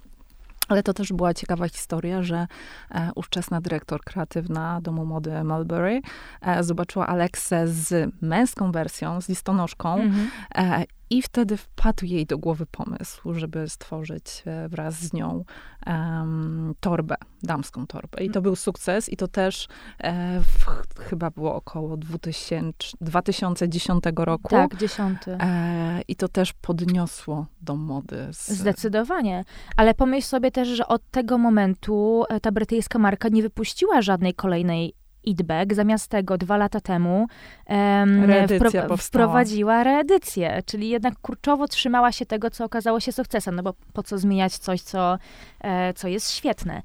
Ale 0.67 0.83
to 0.83 0.93
też 0.93 1.13
była 1.13 1.33
ciekawa 1.33 1.69
historia, 1.69 2.23
że 2.23 2.47
e, 2.91 3.11
ówczesna 3.15 3.61
dyrektor 3.61 4.03
kreatywna 4.03 4.81
domu 4.81 5.05
mody 5.05 5.43
Mulberry 5.43 6.01
e, 6.41 6.63
zobaczyła 6.63 7.07
Aleksę 7.07 7.67
z 7.67 8.13
męską 8.21 8.71
wersją, 8.71 9.21
z 9.21 9.29
listonoszką 9.29 9.97
mm-hmm. 9.97 10.25
e, 10.55 10.85
i 11.11 11.21
wtedy 11.21 11.57
wpadł 11.57 12.05
jej 12.05 12.25
do 12.25 12.37
głowy 12.37 12.65
pomysł, 12.65 13.33
żeby 13.33 13.69
stworzyć 13.69 14.43
e, 14.45 14.69
wraz 14.69 14.95
z 14.95 15.13
nią 15.13 15.45
um, 15.87 16.73
torbę, 16.79 17.15
damską 17.43 17.87
torbę. 17.87 18.23
I 18.23 18.29
to 18.29 18.41
był 18.41 18.55
sukces 18.55 19.09
i 19.09 19.17
to 19.17 19.27
też 19.27 19.67
e, 19.99 20.39
w, 20.41 20.65
chyba 20.99 21.29
było 21.29 21.55
około 21.55 21.97
2000, 21.97 22.77
2010 23.01 24.03
roku. 24.15 24.49
Tak, 24.49 24.77
10. 24.77 25.17
E, 25.27 26.01
I 26.07 26.15
to 26.15 26.27
też 26.27 26.53
podniosło 26.53 27.45
do 27.61 27.75
mody. 27.75 28.27
Z... 28.31 28.49
Zdecydowanie. 28.49 29.43
Ale 29.77 29.93
pomyśl 29.93 30.27
sobie 30.27 30.51
też, 30.51 30.67
że 30.67 30.87
od 30.87 31.11
tego 31.11 31.37
momentu 31.37 32.23
e, 32.29 32.39
ta 32.39 32.51
brytyjska 32.51 32.99
marka 32.99 33.29
nie 33.29 33.41
wypuściła 33.41 34.01
żadnej 34.01 34.33
kolejnej 34.33 35.00
Idbek. 35.23 35.73
Zamiast 35.73 36.07
tego 36.07 36.37
dwa 36.37 36.57
lata 36.57 36.81
temu 36.81 37.27
um, 37.67 38.27
wpro 38.47 38.97
wprowadziła 38.97 39.83
reedycję, 39.83 40.61
czyli 40.65 40.89
jednak 40.89 41.19
kurczowo 41.19 41.67
trzymała 41.67 42.11
się 42.11 42.25
tego, 42.25 42.49
co 42.49 42.65
okazało 42.65 42.99
się 42.99 43.11
sukcesem, 43.11 43.55
no 43.55 43.63
bo 43.63 43.73
po 43.93 44.03
co 44.03 44.17
zmieniać 44.17 44.57
coś, 44.57 44.81
co, 44.81 45.17
e, 45.61 45.93
co 45.93 46.07
jest 46.07 46.31
świetne. 46.31 46.81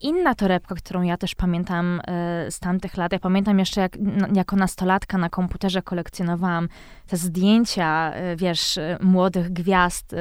Inna 0.00 0.34
torebka, 0.34 0.74
którą 0.74 1.02
ja 1.02 1.16
też 1.16 1.34
pamiętam 1.34 2.00
e, 2.06 2.50
z 2.50 2.60
tamtych 2.60 2.96
lat, 2.96 3.12
ja 3.12 3.18
pamiętam 3.18 3.58
jeszcze 3.58 3.80
jak, 3.80 3.98
jako 4.34 4.56
nastolatka 4.56 5.18
na 5.18 5.28
komputerze 5.28 5.82
kolekcjonowałam 5.82 6.68
te 7.06 7.16
zdjęcia, 7.16 8.12
e, 8.12 8.36
wiesz, 8.36 8.78
e, 8.78 8.98
młodych 9.00 9.52
gwiazd 9.52 10.14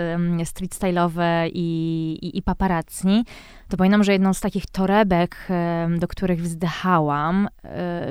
street 0.43 0.75
style'owe 0.75 1.49
i, 1.53 2.17
i, 2.21 2.37
i 2.37 2.41
paparazzi, 2.41 3.25
to 3.69 3.77
pamiętam, 3.77 4.03
że 4.03 4.11
jedną 4.11 4.33
z 4.33 4.39
takich 4.39 4.65
torebek, 4.65 5.47
do 5.99 6.07
których 6.07 6.41
wzdychałam, 6.41 7.47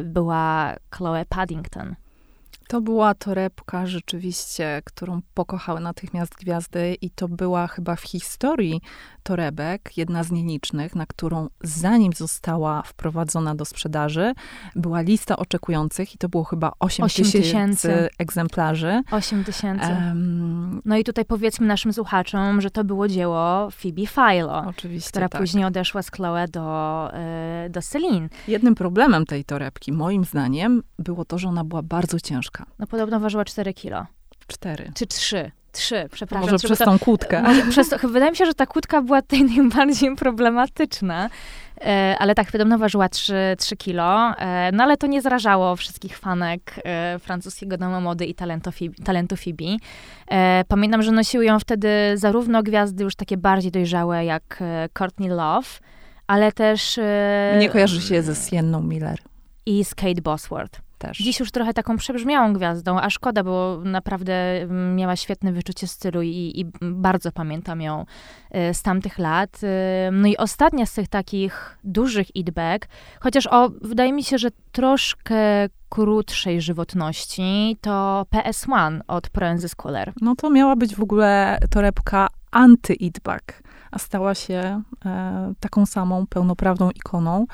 była 0.04 0.74
Chloe 0.90 1.24
Paddington. 1.28 1.94
To 2.68 2.80
była 2.80 3.14
torebka 3.14 3.86
rzeczywiście, 3.86 4.82
którą 4.84 5.20
pokochały 5.34 5.80
natychmiast 5.80 6.34
gwiazdy 6.34 6.96
i 7.00 7.10
to 7.10 7.28
była 7.28 7.66
chyba 7.66 7.96
w 7.96 8.02
historii 8.02 8.80
torebek, 9.22 9.98
jedna 9.98 10.24
z 10.24 10.30
nielicznych, 10.30 10.94
na 10.94 11.06
którą 11.06 11.48
zanim 11.62 12.12
została 12.12 12.82
wprowadzona 12.82 13.54
do 13.54 13.64
sprzedaży, 13.64 14.32
była 14.76 15.00
lista 15.00 15.36
oczekujących 15.36 16.14
i 16.14 16.18
to 16.18 16.28
było 16.28 16.44
chyba 16.44 16.72
8, 16.78 17.04
8 17.04 17.24
tysięcy 17.24 18.08
egzemplarzy. 18.18 19.02
8 19.10 19.44
tysięcy. 19.44 19.86
Um, 19.86 20.82
no 20.84 20.96
i 20.96 21.04
tutaj 21.04 21.24
powiedzmy 21.24 21.66
naszym 21.66 21.92
słuchaczom, 21.92 22.60
że 22.60 22.70
to 22.70 22.84
było 22.84 23.08
dzieło 23.08 23.70
Phoebe 23.70 24.06
Philo, 24.06 24.64
Oczywiście, 24.66 25.10
która 25.10 25.28
tak. 25.28 25.40
później 25.40 25.64
odeszła 25.64 26.02
z 26.02 26.10
Chloe 26.10 26.48
do, 26.48 27.10
y, 27.66 27.70
do 27.70 27.82
Celine. 27.82 28.28
Jednym 28.48 28.74
problemem 28.74 29.26
tej 29.26 29.44
torebki, 29.44 29.92
moim 29.92 30.24
zdaniem, 30.24 30.82
było 30.98 31.24
to, 31.24 31.38
że 31.38 31.48
ona 31.48 31.64
była 31.64 31.82
bardzo 31.82 32.20
ciężka. 32.20 32.63
No 32.78 32.86
podobno 32.86 33.20
ważyła 33.20 33.44
4 33.44 33.74
kilo. 33.74 34.06
4. 34.46 34.92
Czy 34.94 35.06
3. 35.06 35.50
Trzy, 35.74 36.08
przepraszam. 36.12 36.50
Może 36.50 36.66
przez 36.66 36.78
to, 36.78 36.84
tą 36.84 36.98
kłódkę. 36.98 37.42
Może 37.42 37.62
przez 37.62 37.88
to, 37.88 37.98
wydaje 38.08 38.30
mi 38.30 38.36
się, 38.36 38.46
że 38.46 38.54
ta 38.54 38.66
kłódka 38.66 39.02
była 39.02 39.22
tutaj 39.22 39.44
najbardziej 39.56 40.16
problematyczna. 40.16 41.30
E, 41.80 42.16
ale 42.18 42.34
tak, 42.34 42.50
wiadomo, 42.50 42.78
ważyła 42.78 43.08
3, 43.08 43.34
3 43.58 43.76
kilo. 43.76 44.38
E, 44.38 44.70
no 44.72 44.84
ale 44.84 44.96
to 44.96 45.06
nie 45.06 45.22
zrażało 45.22 45.76
wszystkich 45.76 46.18
fanek 46.18 46.80
e, 46.84 47.18
francuskiego 47.18 47.76
domu 47.76 48.00
mody 48.00 48.26
i 48.26 48.34
talentu, 48.34 48.70
talentu 49.04 49.36
Phoebe. 49.36 49.76
E, 50.30 50.64
pamiętam, 50.68 51.02
że 51.02 51.12
nosiły 51.12 51.44
ją 51.44 51.58
wtedy 51.58 51.88
zarówno 52.14 52.62
gwiazdy 52.62 53.04
już 53.04 53.16
takie 53.16 53.36
bardziej 53.36 53.70
dojrzałe 53.70 54.24
jak 54.24 54.58
e, 54.60 54.88
Courtney 54.98 55.28
Love, 55.28 55.68
ale 56.26 56.52
też... 56.52 56.98
E, 56.98 57.56
nie 57.60 57.68
kojarzy 57.68 58.00
się 58.00 58.22
ze 58.22 58.34
Sienną 58.50 58.82
Miller. 58.82 59.18
I 59.66 59.84
z 59.84 59.94
Kate 59.94 60.22
Bosworth 60.22 60.80
też. 61.06 61.18
Dziś 61.18 61.40
już 61.40 61.50
trochę 61.50 61.74
taką 61.74 61.96
przebrzmiałą 61.96 62.52
gwiazdą, 62.52 63.00
a 63.00 63.10
szkoda, 63.10 63.44
bo 63.44 63.80
naprawdę 63.84 64.62
mm, 64.62 64.96
miała 64.96 65.16
świetne 65.16 65.52
wyczucie 65.52 65.86
stylu 65.86 66.22
i, 66.22 66.52
i 66.54 66.64
bardzo 66.82 67.32
pamiętam 67.32 67.80
ją 67.80 68.04
y, 68.70 68.74
z 68.74 68.82
tamtych 68.82 69.18
lat. 69.18 69.60
Y, 69.62 69.68
no 70.12 70.28
i 70.28 70.36
ostatnia 70.36 70.86
z 70.86 70.94
tych 70.94 71.08
takich 71.08 71.78
dużych 71.84 72.36
idbek, 72.36 72.88
chociaż 73.20 73.46
o, 73.46 73.70
wydaje 73.82 74.12
mi 74.12 74.24
się, 74.24 74.38
że 74.38 74.48
troszkę 74.72 75.36
krótszej 75.94 76.60
żywotności, 76.60 77.76
to 77.80 78.26
PS1 78.30 79.00
od 79.08 79.28
Proenzy 79.28 79.68
Cooler. 79.82 80.12
No 80.20 80.36
to 80.36 80.50
miała 80.50 80.76
być 80.76 80.94
w 80.94 81.02
ogóle 81.02 81.58
torebka 81.70 82.28
anty-idbag 82.50 83.62
a 83.90 83.98
stała 83.98 84.34
się 84.34 84.82
e, 85.04 85.52
taką 85.60 85.86
samą 85.86 86.26
pełnoprawną 86.26 86.90
ikoną. 86.90 87.46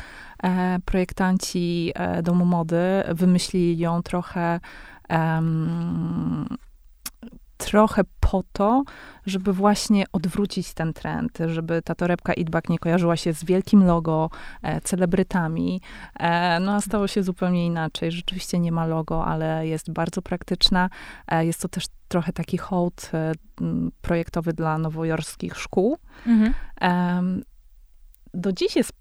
E, 0.42 0.78
projektanci 0.84 1.92
e, 1.94 2.22
domu 2.22 2.44
mody 2.44 3.02
wymyślili 3.08 3.78
ją 3.78 4.02
trochę 4.02 4.60
trochę 7.56 8.02
po 8.30 8.42
to, 8.52 8.82
żeby 9.26 9.52
właśnie 9.52 10.04
odwrócić 10.12 10.74
ten 10.74 10.92
trend, 10.92 11.38
żeby 11.46 11.82
ta 11.82 11.94
torebka 11.94 12.32
Idbak 12.32 12.68
nie 12.68 12.78
kojarzyła 12.78 13.16
się 13.16 13.32
z 13.32 13.44
wielkim 13.44 13.86
logo, 13.86 14.30
e, 14.62 14.80
celebrytami. 14.80 15.80
E, 16.18 16.60
no 16.60 16.74
a 16.74 16.80
stało 16.80 17.06
się 17.06 17.22
zupełnie 17.22 17.66
inaczej. 17.66 18.12
Rzeczywiście 18.12 18.58
nie 18.58 18.72
ma 18.72 18.86
logo, 18.86 19.24
ale 19.26 19.66
jest 19.66 19.92
bardzo 19.92 20.22
praktyczna. 20.22 20.90
E, 21.28 21.46
jest 21.46 21.62
to 21.62 21.68
też 21.68 21.84
trochę 22.08 22.32
taki 22.32 22.58
hołd 22.58 23.10
e, 23.14 23.32
projektowy 24.00 24.52
dla 24.52 24.78
nowojorskich 24.78 25.56
szkół. 25.56 25.98
Mhm. 26.26 26.54
do 28.34 28.52
dziś 28.52 28.76
jest 28.76 28.92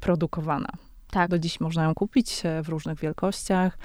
produkowana. 0.00 0.68
Tak. 1.10 1.30
Do 1.30 1.38
dziś 1.38 1.60
można 1.60 1.84
ją 1.84 1.94
kupić 1.94 2.42
e, 2.44 2.62
w 2.62 2.68
różnych 2.68 2.98
wielkościach, 2.98 3.78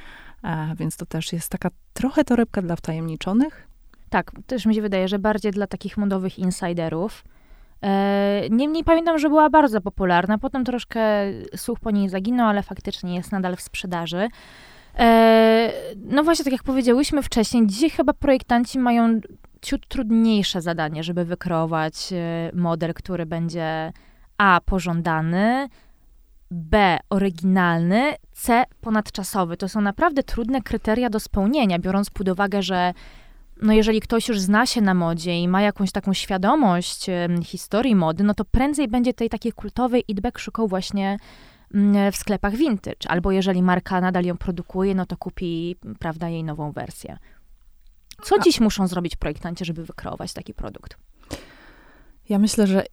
e, 0.44 0.76
więc 0.76 0.98
to 0.98 1.06
też 1.06 1.34
jest 1.34 1.50
taka 1.50 1.70
trochę 1.94 2.24
torebka 2.24 2.62
dla 2.62 2.76
wtajemniczonych. 2.76 3.68
Tak, 4.10 4.32
też 4.48 4.66
mi 4.66 4.76
się 4.76 4.82
wydaje, 4.82 5.08
że 5.08 5.20
bardziej 5.20 5.52
dla 5.52 5.68
takich 5.68 5.98
modowych 5.98 6.40
insiderów. 6.40 7.24
E, 7.82 8.42
niemniej 8.50 8.84
pamiętam, 8.84 9.20
że 9.20 9.30
była 9.30 9.50
bardzo 9.50 9.82
popularna. 9.82 10.38
Potem 10.38 10.66
troszkę 10.66 11.02
słuch 11.56 11.80
po 11.80 11.92
niej 11.92 12.10
zaginął, 12.10 12.48
ale 12.48 12.64
faktycznie 12.64 13.16
jest 13.16 13.32
nadal 13.32 13.56
w 13.56 13.62
sprzedaży. 13.62 14.28
E, 14.98 15.72
no 15.96 16.24
właśnie, 16.24 16.46
tak 16.46 16.54
jak 16.54 16.64
powiedziałyśmy 16.64 17.24
wcześniej, 17.24 17.68
dzisiaj 17.68 17.90
chyba 17.90 18.14
projektanci 18.14 18.80
mają 18.80 19.20
ciut 19.62 19.88
trudniejsze 19.88 20.62
zadanie, 20.62 21.04
żeby 21.04 21.26
wykreować 21.26 22.14
e, 22.14 22.52
model, 22.54 22.94
który 22.94 23.26
będzie 23.26 23.94
A 24.38 24.60
pożądany, 24.66 25.70
B 26.52 26.98
oryginalny, 27.10 28.14
C 28.32 28.64
ponadczasowy. 28.82 29.58
To 29.58 29.70
są 29.70 29.82
naprawdę 29.82 30.24
trudne 30.24 30.62
kryteria 30.62 31.10
do 31.10 31.20
spełnienia, 31.20 31.80
biorąc 31.80 32.10
pod 32.10 32.30
uwagę, 32.30 32.62
że 32.62 32.94
no 33.62 33.74
jeżeli 33.74 34.02
ktoś 34.02 34.28
już 34.28 34.40
zna 34.40 34.66
się 34.66 34.82
na 34.82 34.94
modzie 34.94 35.40
i 35.40 35.48
ma 35.48 35.62
jakąś 35.62 35.92
taką 35.92 36.14
świadomość 36.14 37.06
historii 37.44 37.96
mody, 37.96 38.24
no 38.24 38.34
to 38.34 38.46
prędzej 38.46 38.88
będzie 38.88 39.14
tej 39.14 39.30
takiej 39.30 39.52
kultowej 39.52 40.04
idbek 40.08 40.40
szukał 40.40 40.68
właśnie 40.68 41.18
mm, 41.74 42.12
w 42.12 42.16
sklepach 42.16 42.56
vintage. 42.56 43.08
Albo 43.08 43.32
jeżeli 43.32 43.64
marka 43.64 44.02
nadal 44.02 44.26
ją 44.26 44.38
produkuje, 44.38 44.96
no 44.96 45.06
to 45.06 45.18
kupi, 45.18 45.76
prawda, 46.00 46.30
jej 46.30 46.44
nową 46.44 46.72
wersję. 46.72 47.18
Co 48.24 48.40
dziś 48.40 48.60
muszą 48.60 48.88
zrobić 48.88 49.16
projektanci, 49.16 49.66
żeby 49.66 49.86
wykreować 49.86 50.34
taki 50.34 50.54
produkt? 50.54 50.98
Ja 52.30 52.40
myślę, 52.40 52.68
że 52.68 52.86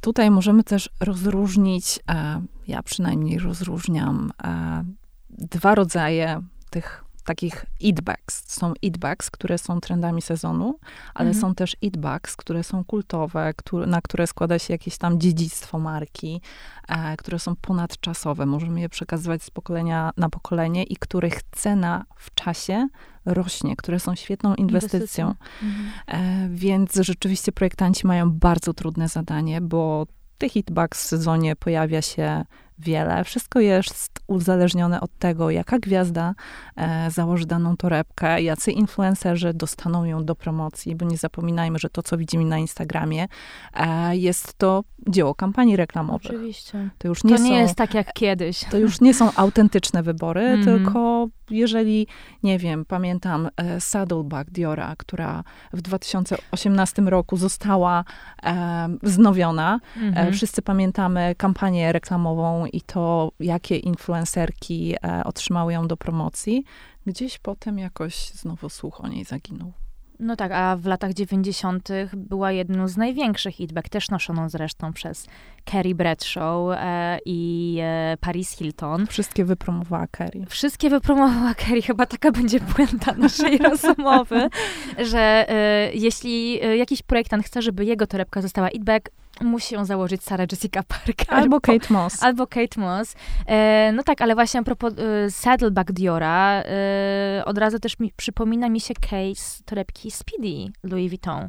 tutaj 0.00 0.30
możemy 0.30 0.64
też 0.64 0.90
rozróżnić, 1.00 2.00
e, 2.10 2.42
ja 2.68 2.82
przynajmniej 2.82 3.38
rozróżniam 3.38 4.32
e, 4.44 4.84
dwa 5.30 5.74
rodzaje 5.74 6.42
tych 6.70 7.04
takich 7.30 7.66
eat 7.84 8.00
bags. 8.00 8.42
Są 8.46 8.72
eat 8.84 8.98
bags, 8.98 9.30
które 9.30 9.58
są 9.58 9.80
trendami 9.80 10.22
sezonu, 10.22 10.78
ale 11.14 11.28
mhm. 11.28 11.40
są 11.40 11.54
też 11.54 11.76
eat 11.84 11.96
bags, 11.96 12.36
które 12.36 12.62
są 12.62 12.84
kultowe, 12.84 13.54
które, 13.56 13.86
na 13.86 14.00
które 14.00 14.26
składa 14.26 14.58
się 14.58 14.74
jakieś 14.74 14.98
tam 14.98 15.20
dziedzictwo 15.20 15.78
marki, 15.78 16.40
e, 16.88 17.16
które 17.16 17.38
są 17.38 17.56
ponadczasowe. 17.56 18.46
Możemy 18.46 18.80
je 18.80 18.88
przekazywać 18.88 19.42
z 19.42 19.50
pokolenia 19.50 20.10
na 20.16 20.30
pokolenie 20.30 20.82
i 20.84 20.96
których 20.96 21.42
cena 21.52 22.04
w 22.16 22.34
czasie 22.34 22.88
rośnie, 23.24 23.76
które 23.76 24.00
są 24.00 24.14
świetną 24.14 24.54
inwestycją. 24.54 25.34
Mhm. 25.62 25.90
E, 26.06 26.48
więc 26.48 26.94
rzeczywiście 26.94 27.52
projektanci 27.52 28.06
mają 28.06 28.30
bardzo 28.30 28.74
trudne 28.74 29.08
zadanie, 29.08 29.60
bo 29.60 30.06
tych 30.38 30.52
hitbags 30.52 31.04
w 31.04 31.06
sezonie 31.06 31.56
pojawia 31.56 32.02
się 32.02 32.44
wiele. 32.80 33.24
Wszystko 33.24 33.60
jest 33.60 34.20
uzależnione 34.26 35.00
od 35.00 35.18
tego, 35.18 35.50
jaka 35.50 35.78
gwiazda 35.78 36.34
e, 36.76 37.10
założy 37.10 37.46
daną 37.46 37.76
torebkę, 37.76 38.42
jacy 38.42 38.72
influencerzy 38.72 39.54
dostaną 39.54 40.04
ją 40.04 40.24
do 40.24 40.34
promocji, 40.34 40.96
bo 40.96 41.06
nie 41.06 41.16
zapominajmy, 41.16 41.78
że 41.78 41.90
to, 41.90 42.02
co 42.02 42.18
widzimy 42.18 42.44
na 42.44 42.58
Instagramie, 42.58 43.28
e, 43.74 44.16
jest 44.16 44.58
to 44.58 44.84
dzieło 45.08 45.34
kampanii 45.34 45.76
reklamowych. 45.76 46.30
Oczywiście. 46.30 46.90
To 46.98 47.08
już 47.08 47.24
nie, 47.24 47.36
to 47.36 47.42
nie 47.42 47.50
są, 47.50 47.56
jest 47.56 47.74
tak 47.74 47.94
jak 47.94 48.12
kiedyś. 48.12 48.64
To 48.64 48.78
już 48.78 49.00
nie 49.00 49.14
są 49.14 49.32
autentyczne 49.36 50.02
wybory, 50.02 50.40
mm. 50.40 50.64
tylko 50.64 51.28
jeżeli, 51.50 52.06
nie 52.42 52.58
wiem, 52.58 52.84
pamiętam 52.84 53.48
e, 53.56 53.80
Saddleback 53.80 54.50
Diora, 54.50 54.94
która 54.98 55.44
w 55.72 55.82
2018 55.82 57.02
roku 57.02 57.36
została 57.36 58.04
e, 58.42 58.88
wznowiona. 59.02 59.80
Mm 59.96 60.14
-hmm. 60.14 60.32
wszyscy 60.32 60.62
pamiętamy 60.62 61.34
kampanię 61.38 61.92
reklamową 61.92 62.66
i 62.72 62.80
to, 62.80 63.32
jakie 63.40 63.76
influencerki 63.76 64.94
e, 65.04 65.24
otrzymały 65.24 65.72
ją 65.72 65.88
do 65.88 65.96
promocji. 65.96 66.64
Gdzieś 67.06 67.38
potem 67.38 67.78
jakoś 67.78 68.30
znowu 68.30 68.68
słuch 68.68 69.00
o 69.00 69.08
niej 69.08 69.24
zaginął. 69.24 69.72
No 70.20 70.36
tak, 70.36 70.52
a 70.52 70.76
w 70.76 70.86
latach 70.86 71.12
90. 71.12 71.88
była 72.12 72.52
jedną 72.52 72.88
z 72.88 72.96
największych 72.96 73.54
hitback, 73.54 73.88
też 73.88 74.10
noszoną 74.10 74.48
zresztą 74.48 74.92
przez 74.92 75.26
Carrie 75.70 75.94
Bradshaw 75.94 76.70
e, 76.70 77.18
i 77.24 77.78
e, 77.82 78.16
Paris 78.20 78.50
Hilton. 78.56 79.06
Wszystkie 79.06 79.44
wypromowała 79.44 80.06
Carrie. 80.18 80.46
Wszystkie 80.46 80.90
wypromowała 80.90 81.54
Carrie, 81.54 81.82
chyba 81.82 82.06
taka 82.06 82.32
będzie 82.32 82.60
puenta 82.60 83.12
naszej 83.14 83.58
rozmowy, 83.68 84.48
że 84.98 85.48
e, 85.48 85.90
jeśli 85.94 86.62
e, 86.62 86.76
jakiś 86.76 87.02
projektant 87.02 87.44
chce, 87.44 87.62
żeby 87.62 87.84
jego 87.84 88.06
torebka 88.06 88.42
została 88.42 88.68
hitback, 88.68 89.10
musi 89.40 89.74
ją 89.74 89.84
założyć 89.84 90.22
Sarah 90.22 90.52
Jessica 90.52 90.82
Parker. 90.82 91.26
Albo 91.28 91.60
Kate 91.60 91.94
Moss. 91.94 92.22
Albo 92.22 92.46
Kate 92.46 92.80
Moss. 92.80 93.14
E, 93.46 93.92
no 93.92 94.02
tak, 94.02 94.22
ale 94.22 94.34
właśnie 94.34 94.60
a 94.60 94.62
propos 94.62 94.94
e, 94.98 95.30
Saddleback 95.30 95.92
Diora, 95.92 96.62
e, 96.62 97.42
od 97.44 97.58
razu 97.58 97.78
też 97.78 97.98
mi, 97.98 98.12
przypomina 98.16 98.68
mi 98.68 98.80
się 98.80 98.94
case 98.94 99.62
torebki 99.64 100.10
Speedy 100.10 100.72
Louis 100.82 101.08
Vuitton. 101.10 101.48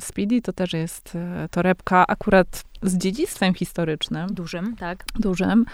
Speedy 0.00 0.42
to 0.42 0.52
też 0.52 0.72
jest 0.72 1.16
e, 1.16 1.48
torebka 1.50 2.06
akurat 2.06 2.64
z 2.82 2.96
dziedzictwem 2.96 3.54
historycznym. 3.54 4.34
Dużym, 4.34 4.76
tak. 4.76 5.04
Dużym, 5.14 5.64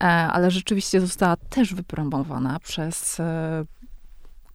e, 0.00 0.04
ale 0.06 0.50
rzeczywiście 0.50 1.00
została 1.00 1.36
też 1.36 1.74
wypromowana 1.74 2.58
przez 2.60 3.20
e, 3.20 3.64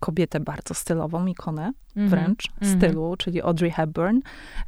kobietę 0.04 0.40
bardzo 0.40 0.74
stylową, 0.74 1.26
ikonę 1.26 1.62
mm 1.62 2.08
-hmm. 2.08 2.10
wręcz 2.10 2.50
mm 2.62 2.74
-hmm. 2.74 2.78
stylu, 2.78 3.16
czyli 3.18 3.42
Audrey 3.42 3.72
Hepburn, 3.72 4.20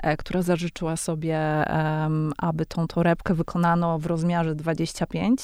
e, 0.03 0.17
która 0.17 0.41
zażyczyła 0.41 0.97
sobie, 0.97 1.39
um, 1.69 2.33
aby 2.37 2.65
tą 2.65 2.87
torebkę 2.87 3.33
wykonano 3.33 3.99
w 3.99 4.05
rozmiarze 4.05 4.55
25, 4.55 5.41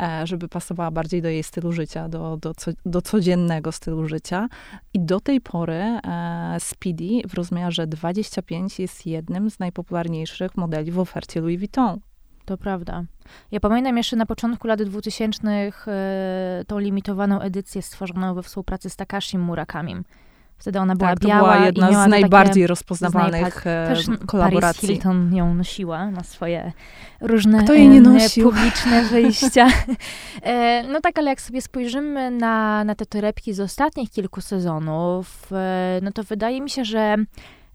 e, 0.00 0.26
żeby 0.26 0.48
pasowała 0.48 0.90
bardziej 0.90 1.22
do 1.22 1.28
jej 1.28 1.42
stylu 1.42 1.72
życia, 1.72 2.08
do, 2.08 2.36
do, 2.36 2.54
co, 2.54 2.70
do 2.86 3.02
codziennego 3.02 3.72
stylu 3.72 4.08
życia. 4.08 4.48
I 4.94 5.00
do 5.00 5.20
tej 5.20 5.40
pory 5.40 5.74
e, 5.74 6.56
Speedy 6.60 7.28
w 7.28 7.34
rozmiarze 7.34 7.86
25 7.86 8.78
jest 8.78 9.06
jednym 9.06 9.50
z 9.50 9.58
najpopularniejszych 9.58 10.56
modeli 10.56 10.92
w 10.92 10.98
ofercie 10.98 11.40
Louis 11.40 11.58
Vuitton. 11.58 12.00
To 12.46 12.56
prawda. 12.56 13.04
Ja 13.50 13.60
pamiętam 13.60 13.96
jeszcze 13.96 14.16
na 14.16 14.26
początku 14.26 14.68
lat 14.68 14.82
2000 14.82 15.48
e, 15.48 15.72
tą 16.66 16.78
limitowaną 16.78 17.40
edycję 17.40 17.82
stworzoną 17.82 18.34
we 18.34 18.42
współpracy 18.42 18.90
z 18.90 18.96
Takashim 18.96 19.40
Murakamim. 19.40 20.04
Wtedy 20.58 20.80
ona 20.80 20.96
była 20.96 21.10
tak, 21.10 21.18
biała. 21.18 21.40
To 21.40 21.54
była 21.54 21.66
jedna 21.66 22.04
z 22.04 22.08
najbardziej 22.08 22.66
rozpoznawalnych 22.66 23.66
e, 23.66 23.88
też 23.88 24.06
kolaboracji. 24.26 24.88
Paris 24.88 25.02
Hilton 25.02 25.34
ją 25.34 25.54
nosiła 25.54 26.10
na 26.10 26.22
swoje 26.22 26.72
różne 27.20 27.64
Kto 27.64 27.74
jej 27.74 27.88
nie 27.88 28.00
nosił? 28.00 28.50
publiczne 28.50 29.02
wyjścia. 29.10 29.68
E, 30.42 30.82
no 30.82 31.00
tak, 31.00 31.18
ale 31.18 31.30
jak 31.30 31.40
sobie 31.40 31.62
spojrzymy 31.62 32.30
na, 32.30 32.84
na 32.84 32.94
te 32.94 33.06
torebki 33.06 33.54
z 33.54 33.60
ostatnich 33.60 34.10
kilku 34.10 34.40
sezonów, 34.40 35.50
no 36.02 36.12
to 36.12 36.22
wydaje 36.22 36.60
mi 36.60 36.70
się, 36.70 36.84
że 36.84 37.16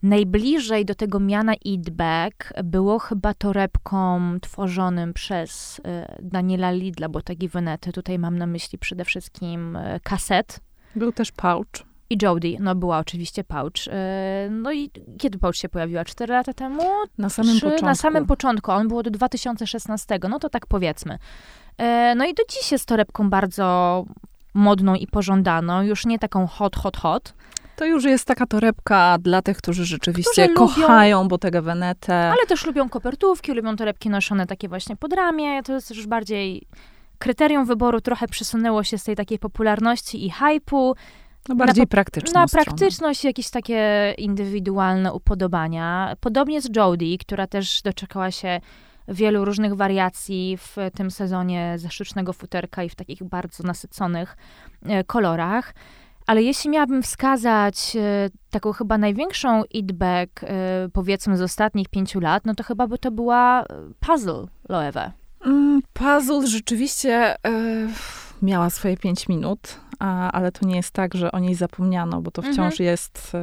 Najbliżej 0.04 0.86
do 0.86 0.96
tego 0.96 1.20
miana 1.20 1.54
Eat 1.54 1.90
Back 1.90 2.54
było 2.64 3.00
chyba 3.00 3.34
torebką 3.34 4.22
tworzonym 4.40 5.14
przez 5.14 5.80
y, 5.80 5.82
Daniela 6.22 6.72
Lidla, 6.72 7.10
Botagi 7.10 7.48
Venety. 7.48 7.92
Tutaj 7.92 8.20
mam 8.20 8.38
na 8.38 8.48
myśli 8.48 8.80
przede 8.80 9.06
wszystkim 9.06 9.76
y, 9.76 10.00
kaset. 10.04 10.60
Był 10.96 11.12
też 11.12 11.32
pouch. 11.32 11.68
I 12.10 12.18
Jodie, 12.22 12.58
no 12.60 12.76
była 12.76 12.98
oczywiście 12.98 13.44
pouch. 13.44 13.88
Y, 13.88 13.92
no 14.50 14.72
i 14.72 14.90
kiedy 15.18 15.38
pouch 15.38 15.56
się 15.56 15.70
pojawiła? 15.70 16.06
Cztery 16.06 16.34
lata 16.34 16.54
temu? 16.54 16.84
Na 17.18 17.30
samym 17.30 17.56
Trzy, 17.56 17.62
początku. 17.62 17.86
Na 17.86 17.96
samym 17.96 18.26
początku. 18.26 18.72
On 18.72 18.88
było 18.88 19.04
do 19.04 19.12
2016, 19.12 20.20
no 20.30 20.40
to 20.40 20.50
tak 20.50 20.68
powiedzmy. 20.68 21.18
No 22.16 22.26
i 22.26 22.34
do 22.34 22.44
dziś 22.50 22.72
jest 22.72 22.86
torebką 22.86 23.30
bardzo 23.30 24.06
modną 24.54 24.96
i 24.96 25.08
pożądaną, 25.08 25.82
już 25.82 26.06
nie 26.06 26.20
taką 26.20 26.48
hot, 26.48 26.76
hot, 26.76 26.98
hot. 26.98 27.34
To 27.76 27.86
już 27.86 28.04
jest 28.04 28.26
taka 28.26 28.46
torebka 28.46 29.18
dla 29.20 29.42
tych, 29.42 29.58
którzy 29.58 29.86
rzeczywiście 29.86 30.50
którzy 30.50 30.54
kochają 30.56 31.18
lubią, 31.18 31.28
Bottega 31.28 31.62
Venetę. 31.62 32.16
Ale 32.16 32.46
też 32.48 32.66
lubią 32.66 32.90
kopertówki, 32.90 33.54
lubią 33.54 33.76
torebki 33.76 34.10
noszone 34.10 34.48
takie 34.48 34.70
właśnie 34.70 34.96
pod 34.96 35.14
ramię. 35.14 35.64
To 35.64 35.74
jest 35.74 35.90
już 35.90 36.08
bardziej 36.08 36.68
kryterium 37.20 37.66
wyboru 37.66 38.02
trochę 38.02 38.28
przesunęło 38.28 38.84
się 38.84 38.98
z 38.98 39.04
tej 39.04 39.16
takiej 39.16 39.40
popularności 39.40 40.26
i 40.26 40.32
hypu. 40.32 40.96
No 41.50 41.56
bardziej 41.56 41.88
praktyczną 41.88 42.42
Na 42.42 42.48
praktyczność, 42.48 43.24
jakieś 43.24 43.50
takie 43.50 44.14
indywidualne 44.18 45.14
upodobania. 45.14 46.16
Podobnie 46.20 46.62
z 46.62 46.76
Jodie, 46.76 47.18
która 47.18 47.48
też 47.48 47.82
doczekała 47.82 48.32
się 48.32 48.62
wielu 49.08 49.46
różnych 49.46 49.76
wariacji 49.76 50.58
w 50.58 50.76
tym 50.96 51.12
sezonie 51.12 51.76
ze 51.78 51.90
sztucznego 51.90 52.34
futerka 52.34 52.84
i 52.84 52.90
w 52.90 52.96
takich 52.96 53.24
bardzo 53.24 53.64
nasyconych 53.64 54.38
e, 54.86 55.04
kolorach. 55.04 55.74
Ale 56.32 56.44
jeśli 56.44 56.70
miałabym 56.70 57.04
wskazać 57.04 57.96
e, 57.96 58.30
taką 58.50 58.72
chyba 58.74 58.98
największą 58.98 59.64
idback, 59.64 60.44
e, 60.44 60.48
powiedzmy 60.94 61.38
z 61.38 61.42
ostatnich 61.42 61.90
pięciu 61.90 62.20
lat, 62.20 62.46
no 62.46 62.56
to 62.56 62.64
chyba 62.64 62.88
by 62.88 62.98
to 62.98 63.12
była 63.12 63.62
e, 63.62 63.66
Puzzle 64.00 64.48
Loewe. 64.70 65.12
Mm, 65.46 65.82
puzzle 65.94 66.48
rzeczywiście 66.48 67.36
miała 68.42 68.70
swoje 68.70 68.98
pięć 68.98 69.30
minut, 69.30 69.80
a, 70.00 70.32
ale 70.32 70.52
to 70.52 70.66
nie 70.68 70.76
jest 70.76 70.92
tak, 70.92 71.16
że 71.16 71.32
o 71.32 71.40
niej 71.40 71.56
zapomniano, 71.56 72.22
bo 72.22 72.32
to 72.32 72.42
wciąż 72.42 72.58
mhm. 72.58 72.86
jest 72.86 73.34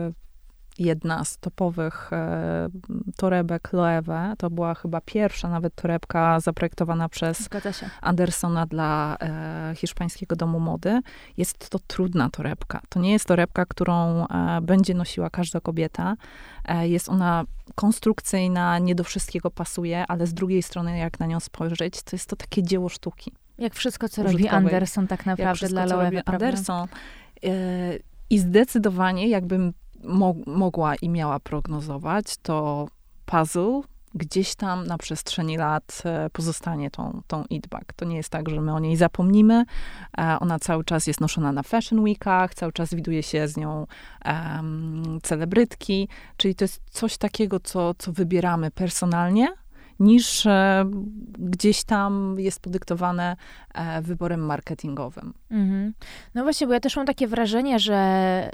jedna 0.78 1.24
z 1.24 1.38
topowych 1.38 2.12
e, 2.12 2.68
torebek 3.16 3.72
Loewe. 3.72 4.34
To 4.38 4.50
była 4.50 4.74
chyba 4.74 5.00
pierwsza 5.00 5.48
nawet 5.48 5.74
torebka 5.74 6.40
zaprojektowana 6.40 7.08
przez 7.08 7.48
Andersona 8.00 8.66
dla 8.66 9.16
e, 9.20 9.72
hiszpańskiego 9.76 10.36
domu 10.36 10.60
mody. 10.60 11.00
Jest 11.36 11.70
to 11.70 11.78
trudna 11.78 12.30
torebka. 12.30 12.80
To 12.88 13.00
nie 13.00 13.12
jest 13.12 13.24
torebka, 13.24 13.66
którą 13.66 14.26
e, 14.26 14.60
będzie 14.62 14.94
nosiła 14.94 15.30
każda 15.30 15.60
kobieta. 15.60 16.16
E, 16.64 16.88
jest 16.88 17.08
ona 17.08 17.44
konstrukcyjna, 17.74 18.78
nie 18.78 18.94
do 18.94 19.04
wszystkiego 19.04 19.50
pasuje, 19.50 20.06
ale 20.06 20.26
z 20.26 20.34
drugiej 20.34 20.62
strony, 20.62 20.98
jak 20.98 21.20
na 21.20 21.26
nią 21.26 21.40
spojrzeć, 21.40 22.02
to 22.02 22.16
jest 22.16 22.28
to 22.28 22.36
takie 22.36 22.62
dzieło 22.62 22.88
sztuki. 22.88 23.32
Jak 23.58 23.74
wszystko, 23.74 24.08
co 24.08 24.22
robi 24.22 24.48
Anderson 24.48 25.06
tak 25.06 25.26
naprawdę 25.26 25.54
wszystko, 25.54 25.86
dla 25.86 25.96
Loewe, 25.96 26.22
Anderson. 26.26 26.88
E, 27.44 27.48
I 28.30 28.38
zdecydowanie, 28.38 29.28
jakbym 29.28 29.72
mo 30.04 30.34
mogła 30.46 30.94
i 30.94 31.08
miała 31.08 31.40
prognozować, 31.40 32.36
to 32.42 32.88
puzzle 33.26 33.82
gdzieś 34.14 34.54
tam 34.54 34.86
na 34.86 34.98
przestrzeni 34.98 35.56
lat 35.56 36.02
e, 36.04 36.30
pozostanie 36.30 36.90
tą, 36.90 37.22
tą 37.26 37.44
eatbag. 37.52 37.92
To 37.92 38.04
nie 38.04 38.16
jest 38.16 38.28
tak, 38.28 38.48
że 38.48 38.60
my 38.60 38.74
o 38.74 38.78
niej 38.78 38.96
zapomnimy. 38.96 39.64
E, 40.18 40.36
ona 40.40 40.58
cały 40.58 40.84
czas 40.84 41.06
jest 41.06 41.20
noszona 41.20 41.52
na 41.52 41.62
fashion 41.62 42.00
weekach, 42.00 42.54
cały 42.54 42.72
czas 42.72 42.94
widuje 42.94 43.22
się 43.22 43.48
z 43.48 43.56
nią 43.56 43.86
um, 44.24 45.18
celebrytki, 45.22 46.08
czyli 46.36 46.54
to 46.54 46.64
jest 46.64 46.82
coś 46.90 47.18
takiego, 47.18 47.60
co, 47.60 47.94
co 47.94 48.12
wybieramy 48.12 48.70
personalnie, 48.70 49.48
niż 50.00 50.46
e, 50.46 50.84
gdzieś 51.38 51.84
tam 51.84 52.34
jest 52.38 52.60
podyktowane 52.60 53.36
e, 53.74 54.02
wyborem 54.02 54.40
marketingowym. 54.40 55.34
Mhm. 55.50 55.94
No 56.34 56.42
właśnie, 56.42 56.66
bo 56.66 56.72
ja 56.72 56.80
też 56.80 56.96
mam 56.96 57.06
takie 57.06 57.28
wrażenie, 57.28 57.78
że, 57.78 58.50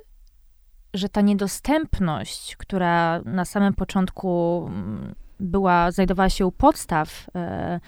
że 0.94 1.09
ta 1.09 1.20
niedostępność, 1.20 2.57
która 2.57 3.20
na 3.24 3.44
samym 3.44 3.74
początku 3.74 4.64
mm, 4.66 5.14
była, 5.40 5.90
znajdowała 5.90 6.30
się 6.30 6.46
u 6.46 6.52
podstaw 6.52 7.26
e, 7.35 7.80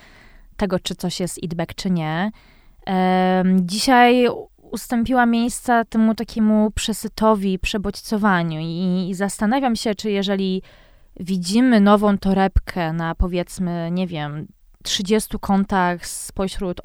tego, 0.56 0.78
czy 0.78 0.94
coś 0.94 1.20
jest 1.20 1.42
idback, 1.42 1.74
czy 1.74 1.90
nie, 1.90 2.30
dzisiaj 3.60 4.26
ustąpiła 4.70 5.26
miejsca 5.26 5.84
temu 5.84 6.14
takiemu 6.14 6.70
przesytowi, 6.70 7.58
przebodźcowaniu. 7.58 8.60
I, 8.60 9.08
i 9.10 9.14
zastanawiam 9.14 9.76
się, 9.76 9.94
czy 9.94 10.10
jeżeli 10.10 10.62
widzimy 11.20 11.80
nową 11.80 12.18
torebkę 12.18 12.92
na 12.92 13.14
powiedzmy, 13.14 13.88
nie 13.92 14.06
wiem, 14.06 14.46
30 14.82 15.38
kontach 15.40 16.06
spośród 16.06 16.80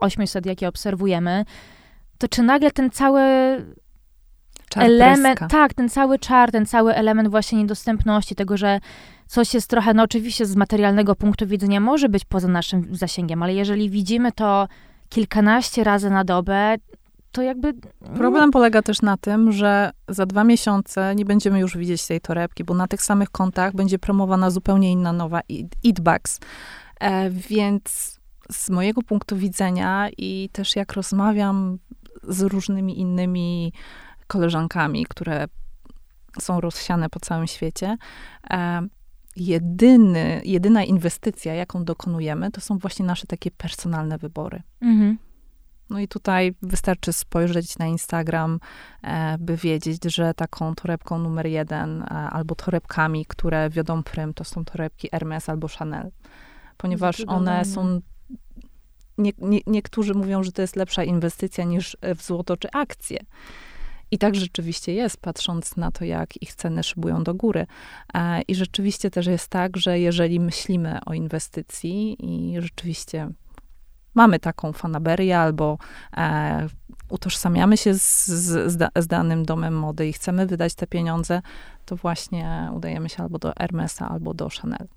800, 0.00 0.46
jakie 0.46 0.68
obserwujemy, 0.68 1.44
to 2.18 2.28
czy 2.28 2.42
nagle 2.42 2.70
ten 2.70 2.90
cały 2.90 3.22
czar 4.74 4.84
element, 4.84 5.40
tak, 5.50 5.74
ten 5.74 5.88
cały 5.88 6.18
czar, 6.18 6.50
ten 6.50 6.66
cały 6.66 6.94
element 6.94 7.28
właśnie 7.28 7.58
niedostępności, 7.58 8.34
tego, 8.34 8.56
że 8.56 8.80
coś 9.26 9.54
jest 9.54 9.70
trochę, 9.70 9.94
no 9.94 10.02
oczywiście 10.02 10.46
z 10.46 10.56
materialnego 10.56 11.14
punktu 11.14 11.46
widzenia 11.46 11.80
może 11.80 12.08
być 12.08 12.24
poza 12.24 12.48
naszym 12.48 12.96
zasięgiem, 12.96 13.42
ale 13.42 13.54
jeżeli 13.54 13.90
widzimy 13.90 14.32
to 14.32 14.68
kilkanaście 15.08 15.84
razy 15.84 16.10
na 16.10 16.24
dobę, 16.24 16.76
to 17.32 17.42
jakby... 17.42 17.74
Problem 18.16 18.50
polega 18.50 18.82
też 18.82 19.02
na 19.02 19.16
tym, 19.16 19.52
że 19.52 19.90
za 20.08 20.26
dwa 20.26 20.44
miesiące 20.44 21.14
nie 21.14 21.24
będziemy 21.24 21.60
już 21.60 21.76
widzieć 21.76 22.06
tej 22.06 22.20
torebki, 22.20 22.64
bo 22.64 22.74
na 22.74 22.88
tych 22.88 23.02
samych 23.02 23.30
kontach 23.30 23.74
będzie 23.74 23.98
promowana 23.98 24.50
zupełnie 24.50 24.92
inna 24.92 25.12
nowa 25.12 25.40
Eatbags. 25.86 26.40
E, 27.00 27.30
więc 27.30 28.20
z 28.52 28.70
mojego 28.70 29.02
punktu 29.02 29.36
widzenia 29.36 30.08
i 30.18 30.48
też 30.52 30.76
jak 30.76 30.92
rozmawiam 30.92 31.78
z 32.22 32.42
różnymi 32.42 33.00
innymi 33.00 33.72
koleżankami, 34.34 35.06
które 35.08 35.46
są 36.40 36.60
rozsiane 36.60 37.10
po 37.10 37.20
całym 37.20 37.46
świecie, 37.46 37.96
e, 38.50 38.82
jedyny, 39.36 40.42
jedyna 40.44 40.84
inwestycja, 40.84 41.54
jaką 41.54 41.84
dokonujemy, 41.84 42.50
to 42.50 42.60
są 42.60 42.78
właśnie 42.78 43.04
nasze 43.06 43.26
takie 43.26 43.50
personalne 43.50 44.18
wybory. 44.18 44.62
Mhm. 44.80 45.18
No 45.90 46.00
i 46.00 46.08
tutaj 46.08 46.54
wystarczy 46.62 47.12
spojrzeć 47.12 47.78
na 47.78 47.86
Instagram, 47.86 48.60
e, 49.02 49.38
by 49.38 49.56
wiedzieć, 49.56 50.04
że 50.04 50.34
taką 50.34 50.74
torebką 50.74 51.18
numer 51.18 51.46
jeden 51.46 52.02
e, 52.02 52.06
albo 52.08 52.54
torebkami, 52.54 53.26
które 53.26 53.70
wiodą 53.70 54.02
prym, 54.02 54.34
to 54.34 54.44
są 54.44 54.64
torebki 54.64 55.08
Hermes 55.12 55.48
albo 55.48 55.68
Chanel. 55.68 56.10
Ponieważ 56.76 57.20
one 57.26 57.64
są 57.64 58.00
nie, 59.18 59.32
nie, 59.38 59.60
niektórzy 59.66 60.14
mówią, 60.14 60.42
że 60.42 60.52
to 60.52 60.62
jest 60.62 60.76
lepsza 60.76 61.04
inwestycja 61.04 61.64
niż 61.64 61.96
w 62.16 62.22
złoto 62.22 62.56
czy 62.56 62.68
akcje. 62.72 63.18
I 64.14 64.18
tak 64.18 64.34
rzeczywiście 64.34 64.94
jest, 64.94 65.16
patrząc 65.16 65.76
na 65.76 65.90
to, 65.90 66.04
jak 66.04 66.42
ich 66.42 66.54
ceny 66.54 66.82
szybują 66.82 67.24
do 67.24 67.34
góry. 67.34 67.66
E, 68.14 68.42
I 68.42 68.54
rzeczywiście 68.54 69.10
też 69.10 69.26
jest 69.26 69.48
tak, 69.48 69.76
że 69.76 69.98
jeżeli 69.98 70.40
myślimy 70.40 70.98
o 71.06 71.14
inwestycji 71.14 72.16
i 72.20 72.60
rzeczywiście 72.60 73.28
mamy 74.14 74.38
taką 74.38 74.72
fanaberię 74.72 75.38
albo 75.38 75.78
e, 76.16 76.66
utożsamiamy 77.08 77.76
się 77.76 77.94
z, 77.94 78.26
z, 78.26 78.82
z, 78.96 79.06
danym 79.06 79.44
domem 79.44 79.74
mody 79.78 80.08
i 80.08 80.12
chcemy 80.12 80.46
wydać 80.46 80.74
te 80.74 80.86
pieniądze, 80.86 81.42
to 81.84 81.96
właśnie 81.96 82.70
udajemy 82.76 83.08
się 83.08 83.22
albo 83.22 83.38
do 83.38 83.52
Hermesa, 83.58 84.08
albo 84.08 84.34
do 84.34 84.48
Chanel. 84.60 84.88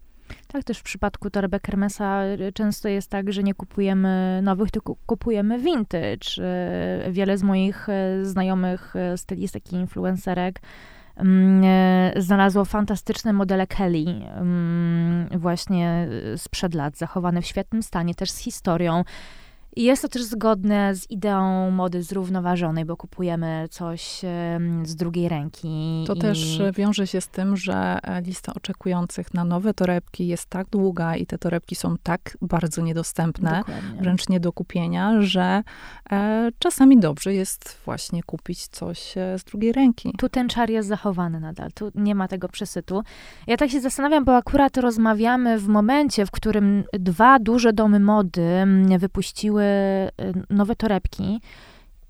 Tak, 0.48 0.64
też 0.64 0.78
w 0.78 0.84
przypadku 0.84 1.30
torebek 1.30 1.68
Hermesa 1.68 2.24
y, 2.26 2.54
często 2.54 2.90
jest 2.90 3.10
tak, 3.10 3.34
że 3.34 3.44
nie 3.44 3.54
kupujemy 3.54 4.40
nowych, 4.44 4.72
tylko 4.72 4.96
kupujemy 5.06 5.60
vintage. 5.60 6.44
Y, 7.08 7.12
wiele 7.12 7.38
z 7.38 7.44
moich 7.44 7.90
y, 7.90 8.26
znajomych 8.26 8.94
stylistek 9.16 9.74
i 9.74 9.76
influencerek 9.76 10.62
Mm, 11.20 11.64
znalazło 12.22 12.66
fantastyczne 12.66 13.34
modele 13.34 13.68
Kelly, 13.68 14.06
mm, 14.36 15.30
właśnie 15.40 16.08
sprzed 16.38 16.74
lat, 16.74 16.98
zachowane 16.98 17.42
w 17.42 17.46
świetnym 17.46 17.84
stanie, 17.84 18.16
też 18.16 18.32
z 18.32 18.38
historią. 18.38 19.04
I 19.78 19.84
jest 19.84 20.02
to 20.02 20.08
też 20.08 20.24
zgodne 20.24 20.96
z 20.96 21.10
ideą 21.10 21.72
mody 21.72 22.04
zrównoważonej, 22.04 22.86
bo 22.86 22.98
kupujemy 22.98 23.68
coś 23.72 24.22
z 24.84 24.96
drugiej 24.96 25.30
ręki. 25.30 26.04
To 26.08 26.14
i... 26.14 26.20
też 26.20 26.62
wiąże 26.74 27.08
się 27.08 27.22
z 27.22 27.28
tym, 27.28 27.58
że 27.58 28.00
e, 28.04 28.22
lista 28.22 28.54
oczekujących 28.54 29.34
na 29.34 29.44
nowe 29.44 29.74
torebki 29.74 30.28
jest 30.28 30.46
tak 30.46 30.70
długa 30.70 31.16
i 31.16 31.26
te 31.26 31.38
torebki 31.38 31.76
są 31.76 31.96
tak 32.04 32.38
bardzo 32.42 32.82
niedostępne, 32.82 33.58
Dokładnie. 33.58 34.02
wręcz 34.02 34.30
nie 34.30 34.40
do 34.40 34.54
kupienia, 34.54 35.22
że 35.22 35.64
e, 36.12 36.50
czasami 36.60 37.00
dobrze 37.00 37.34
jest 37.34 37.78
właśnie 37.86 38.24
kupić 38.24 38.68
coś 38.68 39.18
e, 39.18 39.40
z 39.40 39.44
drugiej 39.44 39.72
ręki. 39.72 40.14
Tu 40.18 40.30
ten 40.30 40.50
czar 40.50 40.70
jest 40.70 40.90
zachowany 40.90 41.40
nadal, 41.40 41.72
tu 41.72 41.92
nie 41.96 42.16
ma 42.16 42.28
tego 42.28 42.50
przesytu. 42.50 43.04
Ja 43.48 43.58
tak 43.58 43.70
się 43.70 43.82
zastanawiam, 43.82 44.26
bo 44.26 44.36
akurat 44.36 44.78
rozmawiamy 44.78 45.60
w 45.60 45.68
momencie, 45.68 46.26
w 46.26 46.32
którym 46.32 46.84
dwa 46.94 47.40
duże 47.40 47.74
domy 47.74 48.00
mody 48.00 48.42
mm, 48.42 49.00
wypuściły 49.00 49.67
nowe 50.50 50.76
torebki 50.76 51.42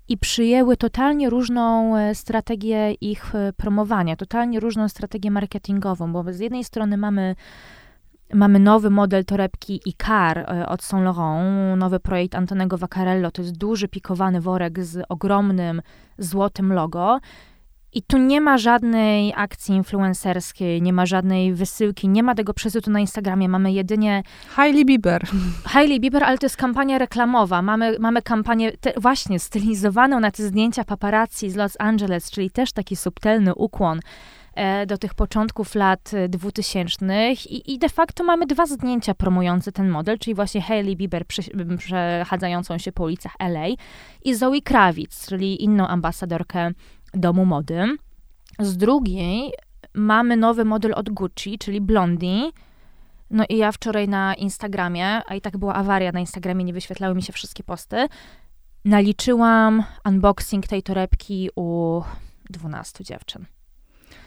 i 0.08 0.18
przyjęły 0.18 0.76
totalnie 0.76 1.30
różną 1.30 1.96
e, 1.96 2.14
strategię 2.14 2.92
ich 2.92 3.34
e, 3.34 3.52
promowania, 3.52 4.16
totalnie 4.16 4.60
różną 4.60 4.88
strategię 4.88 5.30
marketingową, 5.30 6.12
bo 6.12 6.32
z 6.32 6.38
jednej 6.38 6.64
strony 6.64 6.96
mamy 6.96 7.34
Mamy 8.34 8.58
nowy 8.58 8.90
model 8.90 9.24
torebki 9.24 9.80
Icar 9.84 10.38
e, 10.38 10.66
od 10.66 10.82
Saint 10.82 11.04
Laurent, 11.04 11.78
nowy 11.78 12.00
projekt 12.00 12.34
Antonego 12.34 12.78
Vaccarello. 12.78 13.30
To 13.30 13.42
jest 13.42 13.58
duży 13.58 13.88
pikowany 13.88 14.40
worek 14.40 14.84
z 14.84 15.04
ogromnym 15.08 15.82
złotym 16.18 16.72
logo. 16.72 17.20
I 17.92 18.02
tu 18.02 18.18
nie 18.18 18.40
ma 18.40 18.58
żadnej 18.58 19.32
akcji 19.36 19.74
influencerskiej, 19.74 20.82
nie 20.82 20.92
ma 20.92 21.06
żadnej 21.06 21.54
wysyłki, 21.54 22.08
nie 22.08 22.22
ma 22.22 22.34
tego 22.34 22.54
przesytu 22.54 22.90
na 22.90 23.00
Instagramie. 23.00 23.48
Mamy 23.48 23.72
jedynie. 23.72 24.22
Hailey 24.48 24.84
Bieber. 24.84 25.22
Hailey 25.72 26.00
Bieber, 26.00 26.24
ale 26.24 26.38
to 26.38 26.46
jest 26.46 26.56
kampania 26.56 26.98
reklamowa. 26.98 27.62
Mamy, 27.62 27.96
mamy 27.98 28.22
kampanię 28.22 28.72
te, 28.72 28.92
właśnie 28.96 29.38
stylizowaną 29.38 30.20
na 30.20 30.30
te 30.30 30.42
zdjęcia 30.42 30.84
paparazzi 30.84 31.50
z 31.50 31.56
Los 31.56 31.76
Angeles, 31.78 32.30
czyli 32.30 32.50
też 32.50 32.72
taki 32.72 32.96
subtelny 32.96 33.54
ukłon 33.54 34.00
e, 34.54 34.86
do 34.86 34.98
tych 34.98 35.14
początków 35.14 35.74
lat 35.74 36.10
2000 36.28 37.32
I, 37.32 37.72
i 37.74 37.78
de 37.78 37.88
facto 37.88 38.24
mamy 38.24 38.46
dwa 38.46 38.66
zdjęcia 38.66 39.14
promujące 39.14 39.72
ten 39.72 39.88
model, 39.88 40.18
czyli 40.18 40.34
właśnie 40.34 40.62
Hailey 40.62 40.96
Bieber 40.96 41.26
przy, 41.26 41.42
przechadzającą 41.78 42.78
się 42.78 42.92
po 42.92 43.04
ulicach 43.04 43.32
LA 43.38 43.66
i 44.24 44.34
Zoe 44.34 44.60
Kravitz, 44.64 45.26
czyli 45.28 45.64
inną 45.64 45.86
ambasadorkę 45.86 46.72
domu 47.14 47.44
mody. 47.44 47.96
Z 48.58 48.76
drugiej 48.76 49.52
mamy 49.94 50.36
nowy 50.36 50.64
model 50.64 50.92
od 50.96 51.10
Gucci, 51.10 51.58
czyli 51.58 51.80
Blondie. 51.80 52.50
No 53.30 53.44
i 53.48 53.56
ja 53.56 53.72
wczoraj 53.72 54.08
na 54.08 54.34
Instagramie, 54.34 55.20
a 55.26 55.34
i 55.34 55.40
tak 55.40 55.56
była 55.56 55.74
awaria 55.74 56.12
na 56.12 56.20
Instagramie, 56.20 56.64
nie 56.64 56.72
wyświetlały 56.72 57.14
mi 57.14 57.22
się 57.22 57.32
wszystkie 57.32 57.62
posty, 57.62 58.08
naliczyłam 58.84 59.84
unboxing 60.04 60.66
tej 60.66 60.82
torebki 60.82 61.50
u 61.56 62.00
12 62.50 63.04
dziewczyn. 63.04 63.46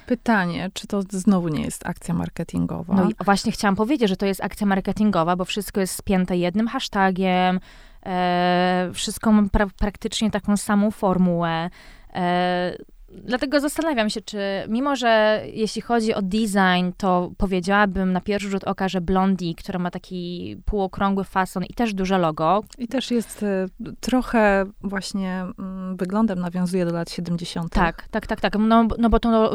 Pytanie, 0.05 0.69
czy 0.73 0.87
to 0.87 1.01
znowu 1.09 1.47
nie 1.47 1.63
jest 1.63 1.87
akcja 1.87 2.13
marketingowa? 2.13 2.93
No 2.95 3.09
i 3.09 3.13
właśnie 3.25 3.51
chciałam 3.51 3.75
powiedzieć, 3.75 4.09
że 4.09 4.17
to 4.17 4.25
jest 4.25 4.43
akcja 4.43 4.67
marketingowa, 4.67 5.35
bo 5.35 5.45
wszystko 5.45 5.79
jest 5.79 5.95
spięte 5.95 6.37
jednym 6.37 6.67
hashtagiem, 6.67 7.59
e, 8.05 8.89
wszystko 8.93 9.31
ma 9.31 9.49
pra 9.49 9.67
praktycznie 9.77 10.31
taką 10.31 10.57
samą 10.57 10.91
formułę. 10.91 11.69
E, 12.13 12.75
dlatego 13.11 13.59
zastanawiam 13.59 14.09
się, 14.09 14.21
czy 14.21 14.39
mimo, 14.67 14.95
że 14.95 15.41
jeśli 15.53 15.81
chodzi 15.81 16.13
o 16.13 16.21
design, 16.21 16.91
to 16.97 17.31
powiedziałabym 17.37 18.13
na 18.13 18.21
pierwszy 18.21 18.49
rzut 18.49 18.63
oka, 18.63 18.89
że 18.89 19.01
Blondie, 19.01 19.55
która 19.55 19.79
ma 19.79 19.91
taki 19.91 20.57
półokrągły 20.65 21.23
fason 21.23 21.63
i 21.63 21.73
też 21.73 21.93
duże 21.93 22.17
logo. 22.17 22.63
I 22.77 22.87
też 22.87 23.11
jest 23.11 23.43
e, 23.43 23.65
trochę 23.99 24.65
właśnie 24.81 25.45
mm, 25.59 25.97
wyglądem 25.97 26.39
nawiązuje 26.39 26.85
do 26.85 26.93
lat 26.93 27.11
70. 27.11 27.71
Tak, 27.71 28.07
tak, 28.11 28.27
tak, 28.27 28.41
tak. 28.41 28.55
No, 28.59 28.87
no 28.97 29.09
bo 29.09 29.19
to 29.19 29.53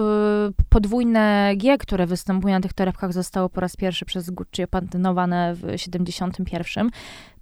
y, 0.49 0.53
podwójne 0.69 1.53
G, 1.57 1.79
które 1.79 2.07
występuje 2.07 2.55
na 2.55 2.61
tych 2.61 2.73
torebkach, 2.73 3.12
zostało 3.12 3.49
po 3.49 3.61
raz 3.61 3.77
pierwszy 3.77 4.05
przez 4.05 4.31
Gucci 4.31 4.62
opatentowane 4.62 5.55
w 5.55 5.73
71. 5.77 6.90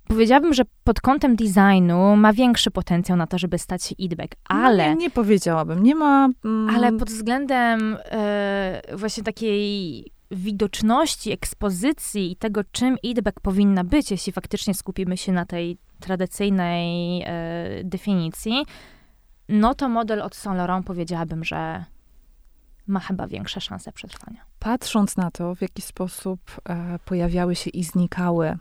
Powiedziałabym, 0.09 0.55
że 0.55 0.63
pod 0.85 1.01
kątem 1.01 1.37
designu 1.37 2.17
ma 2.17 2.33
większy 2.33 2.71
potencjał 2.71 3.19
na 3.19 3.27
to, 3.27 3.39
żeby 3.39 3.59
stać 3.59 3.85
się 3.85 3.95
idbek, 3.99 4.37
ale... 4.49 4.89
No 4.89 4.95
nie, 4.95 5.01
nie 5.01 5.11
powiedziałabym, 5.11 5.83
nie 5.83 5.95
ma... 5.95 6.29
Mm... 6.45 6.77
Ale 6.77 6.93
pod 6.93 7.11
względem 7.11 7.97
e, 8.05 8.83
właśnie 8.97 9.23
takiej 9.23 10.05
widoczności, 10.31 11.33
ekspozycji 11.33 12.33
i 12.33 12.37
tego, 12.37 12.61
czym 12.73 12.97
idbek 13.03 13.41
powinna 13.41 13.85
być, 13.85 14.11
jeśli 14.11 14.33
faktycznie 14.33 14.75
skupimy 14.75 15.17
się 15.17 15.33
na 15.33 15.47
tej 15.47 15.79
tradycyjnej 16.01 17.23
e, 17.23 17.85
definicji, 17.85 18.65
no 19.49 19.75
to 19.75 19.89
model 19.89 20.23
od 20.23 20.37
Saint 20.37 20.59
Laurent 20.59 20.87
powiedziałabym, 20.87 21.45
że 21.45 21.85
ma 22.87 23.01
chyba 23.01 23.27
większe 23.27 23.61
szanse 23.61 23.93
przetrwania. 23.93 24.45
Patrząc 24.59 25.17
na 25.17 25.31
to, 25.31 25.55
w 25.55 25.63
jaki 25.63 25.83
sposób 25.83 26.41
e, 26.69 26.99
pojawiały 27.05 27.55
się 27.55 27.71
i 27.71 27.85
znikały 27.85 28.59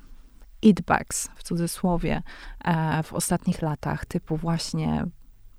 idbags, 0.63 1.29
w 1.35 1.43
cudzysłowie, 1.43 2.21
e, 2.65 3.03
w 3.03 3.13
ostatnich 3.13 3.61
latach, 3.61 4.05
typu 4.05 4.37
właśnie 4.37 5.05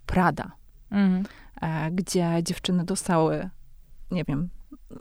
Prada, 0.07 0.53
mhm. 0.91 1.25
e, 1.61 1.91
gdzie 1.91 2.31
dziewczyny 2.43 2.85
dostały, 2.85 3.51
nie 4.11 4.25
wiem, 4.25 4.49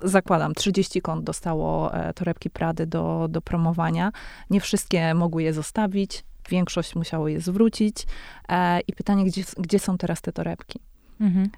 zakładam, 0.03 0.53
30 0.53 1.01
kont 1.01 1.23
dostało 1.23 1.93
e, 1.93 2.13
torebki 2.13 2.49
Prady 2.49 2.87
do, 2.87 3.27
do 3.29 3.41
promowania. 3.41 4.11
Nie 4.49 4.61
wszystkie 4.61 5.13
mogły 5.13 5.43
je 5.43 5.53
zostawić, 5.53 6.23
większość 6.49 6.95
musiało 6.95 7.27
je 7.27 7.41
zwrócić. 7.41 8.05
I 8.87 8.93
pytanie, 8.93 9.25
gdzie, 9.25 9.43
gdzie 9.57 9.79
są 9.79 9.97
teraz 9.97 10.21
te 10.21 10.31
torebki? 10.31 10.79
Mhm. 11.21 11.49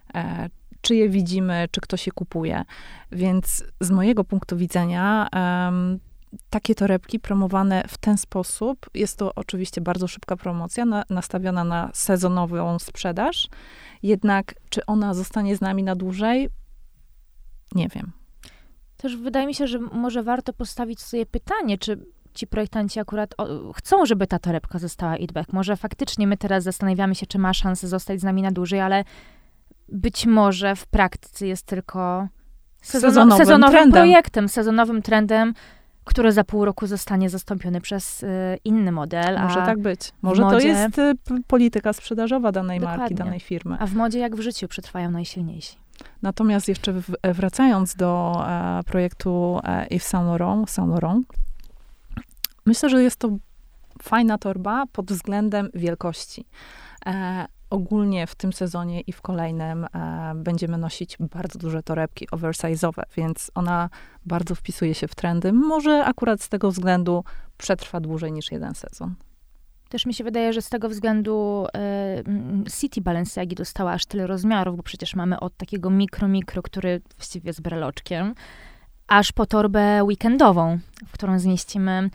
Czy 0.82 0.96
je 0.96 1.10
widzimy, 1.10 1.68
czy 1.72 1.82
ktoś 1.82 2.08
je 2.08 2.14
kupuje. 2.14 2.64
Więc 3.12 3.64
z 3.82 3.92
mojego 3.92 4.24
punktu 4.24 4.58
widzenia 4.58 5.28
takie 6.50 6.76
torebki 6.76 7.20
promowane 7.20 7.84
w 7.88 7.98
ten 7.98 8.18
sposób, 8.18 8.90
jest 8.94 9.18
to 9.18 9.32
oczywiście 9.36 9.82
bardzo 9.82 10.08
szybka 10.08 10.38
promocja, 10.38 10.86
na, 10.86 11.04
nastawiona 11.10 11.64
na 11.64 11.90
sezonową 11.94 12.80
sprzedaż, 12.80 13.48
jednak 14.04 14.56
czy 14.70 14.86
ona 14.86 15.14
zostanie 15.14 15.56
z 15.56 15.62
nami 15.62 15.84
na 15.84 15.96
dłużej, 15.96 16.50
nie 17.76 17.90
wiem. 17.90 18.12
Też 18.98 19.18
wydaje 19.18 19.48
mi 19.48 19.54
się, 19.54 19.68
że 19.68 19.80
może 19.80 20.24
warto 20.24 20.54
postawić 20.54 21.02
sobie 21.02 21.26
pytanie, 21.26 21.78
czy 21.78 22.06
ci 22.34 22.48
projektanci 22.48 23.00
akurat 23.00 23.34
o, 23.38 23.74
chcą, 23.74 24.06
żeby 24.06 24.28
ta 24.28 24.40
torebka 24.40 24.80
została 24.80 25.18
idback. 25.18 25.54
Może 25.54 25.76
faktycznie 25.76 26.28
my 26.28 26.38
teraz 26.38 26.64
zastanawiamy 26.64 27.16
się, 27.16 27.26
czy 27.26 27.40
ma 27.40 27.54
szansę 27.54 27.88
zostać 27.88 28.20
z 28.20 28.24
nami 28.24 28.42
na 28.42 28.52
dłużej, 28.52 28.80
ale 28.80 29.04
być 29.88 30.26
może 30.26 30.76
w 30.76 30.88
praktyce 30.88 31.48
jest 31.48 31.66
tylko 31.66 32.28
sezono, 32.82 33.12
sezonowym, 33.12 33.46
sezonowym 33.46 33.72
trendem. 33.72 34.04
projektem, 34.04 34.50
sezonowym 34.50 35.02
trendem, 35.02 35.54
który 36.06 36.32
za 36.32 36.44
pół 36.44 36.66
roku 36.66 36.88
zostanie 36.88 37.30
zastąpiony 37.30 37.82
przez 37.82 38.24
y, 38.24 38.28
inny 38.64 38.92
model. 38.92 39.40
Może 39.42 39.56
tak 39.56 39.80
być. 39.80 40.12
Może 40.22 40.42
modzie, 40.42 40.58
to 40.58 40.68
jest 40.68 41.00
y, 41.00 41.14
polityka 41.48 41.94
sprzedażowa 41.94 42.52
danej 42.52 42.80
dokładnie. 42.80 43.02
marki, 43.02 43.16
danej 43.16 43.40
firmy. 43.40 43.78
A 43.80 43.88
w 43.88 43.94
modzie 43.94 44.20
jak 44.20 44.36
w 44.36 44.40
życiu 44.40 44.68
przetrwają 44.68 45.12
najsilniejsi. 45.12 45.78
Natomiast 46.22 46.68
jeszcze 46.68 46.94
w, 46.94 47.12
wracając 47.24 47.96
do 47.96 48.44
e, 48.48 48.82
projektu 48.86 49.60
e, 49.64 49.88
Yves 49.88 50.08
Saint 50.08 50.28
Laurent, 50.28 50.70
Saint 50.70 50.92
Laurent, 50.92 51.28
myślę, 52.66 52.90
że 52.90 53.04
jest 53.04 53.20
to 53.20 53.30
fajna 54.02 54.38
torba 54.38 54.86
pod 54.92 55.12
względem 55.12 55.70
wielkości. 55.74 56.46
E, 57.06 57.46
ogólnie 57.70 58.28
w 58.28 58.36
tym 58.36 58.54
sezonie 58.54 59.02
i 59.02 59.12
w 59.12 59.22
kolejnym 59.22 59.84
e, 59.86 59.88
będziemy 60.36 60.78
nosić 60.78 61.18
bardzo 61.20 61.60
duże 61.60 61.84
torebki 61.84 62.28
oversize'owe, 62.28 63.04
więc 63.18 63.52
ona 63.56 63.90
bardzo 64.26 64.56
wpisuje 64.56 64.94
się 64.94 65.08
w 65.08 65.16
trendy. 65.16 65.54
Może 65.54 66.06
akurat 66.06 66.42
z 66.42 66.50
tego 66.50 66.72
względu 66.72 67.24
przetrwa 67.58 68.00
dłużej 68.00 68.32
niż 68.32 68.52
jeden 68.52 68.76
sezon. 68.76 69.16
Też 69.90 70.06
mi 70.06 70.14
się 70.14 70.24
wydaje, 70.24 70.54
że 70.54 70.62
z 70.62 70.70
tego 70.70 70.90
względu 70.90 71.68
e, 71.76 72.24
City 72.80 73.02
Balenciagi 73.02 73.56
dostała 73.56 73.92
aż 73.92 74.06
tyle 74.06 74.28
rozmiarów, 74.28 74.78
bo 74.78 74.84
przecież 74.84 75.16
mamy 75.16 75.40
od 75.40 75.58
takiego 75.58 75.90
mikro, 75.90 76.28
mikro, 76.28 76.62
który 76.62 77.02
właściwie 77.18 77.50
jest 77.50 77.62
breloczkiem, 77.62 78.36
aż 79.08 79.32
po 79.32 79.46
torbę 79.46 80.04
weekendową, 80.04 80.80
w 81.08 81.12
którą 81.12 81.40
zmieścimy 81.40 82.10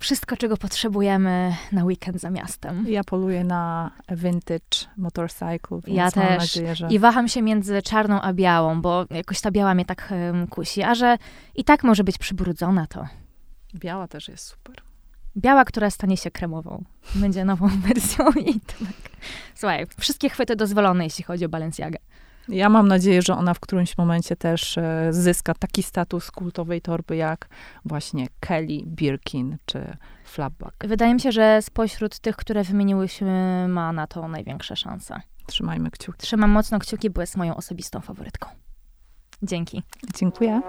wszystko, 0.00 0.36
czego 0.36 0.56
potrzebujemy 0.56 1.56
na 1.72 1.84
weekend 1.84 2.20
za 2.20 2.30
miastem. 2.30 2.84
Ja 2.88 3.04
poluję 3.04 3.44
na 3.44 3.90
vintage 4.10 4.88
motorcycle, 4.96 5.80
więc 5.84 5.96
ja 5.98 6.10
też. 6.10 6.38
Nadzieję, 6.38 6.74
że... 6.74 6.88
I 6.88 6.98
waham 6.98 7.28
się 7.28 7.42
między 7.42 7.82
czarną 7.82 8.20
a 8.20 8.32
białą, 8.32 8.82
bo 8.82 9.06
jakoś 9.10 9.40
ta 9.40 9.50
biała 9.50 9.74
mnie 9.74 9.84
tak 9.84 10.12
um, 10.12 10.46
kusi, 10.46 10.82
a 10.82 10.94
że 10.94 11.18
i 11.54 11.64
tak 11.64 11.84
może 11.84 12.04
być 12.04 12.18
przybrudzona, 12.18 12.86
to... 12.86 13.06
Biała 13.74 14.08
też 14.08 14.28
jest 14.28 14.46
super. 14.46 14.76
Biała, 15.36 15.64
która 15.64 15.90
stanie 15.90 16.16
się 16.16 16.30
kremową. 16.30 16.84
Będzie 17.14 17.44
nową 17.44 17.68
wersją 17.88 18.30
i 18.30 18.60
tak. 18.60 19.10
Słuchaj, 19.54 19.86
wszystkie 19.98 20.28
chwyty 20.28 20.56
dozwolone, 20.56 21.04
jeśli 21.04 21.24
chodzi 21.24 21.44
o 21.44 21.48
Balenciagę. 21.48 21.98
Ja 22.50 22.68
mam 22.68 22.88
nadzieję, 22.88 23.22
że 23.22 23.34
ona 23.34 23.54
w 23.54 23.60
którymś 23.60 23.98
momencie 23.98 24.36
też 24.36 24.78
e, 24.78 25.08
zyska 25.10 25.54
taki 25.54 25.82
status 25.82 26.30
kultowej 26.30 26.80
torby 26.80 27.16
jak 27.16 27.48
właśnie 27.84 28.26
Kelly, 28.40 28.82
Birkin 28.86 29.56
czy 29.66 29.96
Flapback. 30.24 30.86
Wydaje 30.86 31.14
mi 31.14 31.20
się, 31.20 31.32
że 31.32 31.62
spośród 31.62 32.18
tych, 32.18 32.36
które 32.36 32.64
wymieniłyśmy, 32.64 33.66
ma 33.68 33.92
na 33.92 34.06
to 34.06 34.28
największe 34.28 34.76
szanse. 34.76 35.20
Trzymajmy 35.46 35.90
kciuki. 35.90 36.18
Trzymam 36.18 36.50
mocno 36.50 36.78
kciuki, 36.78 37.10
bo 37.10 37.20
jest 37.20 37.36
moją 37.36 37.56
osobistą 37.56 38.00
faworytką. 38.00 38.48
Dzięki. 39.42 39.82
Dziękuję. 40.16 40.60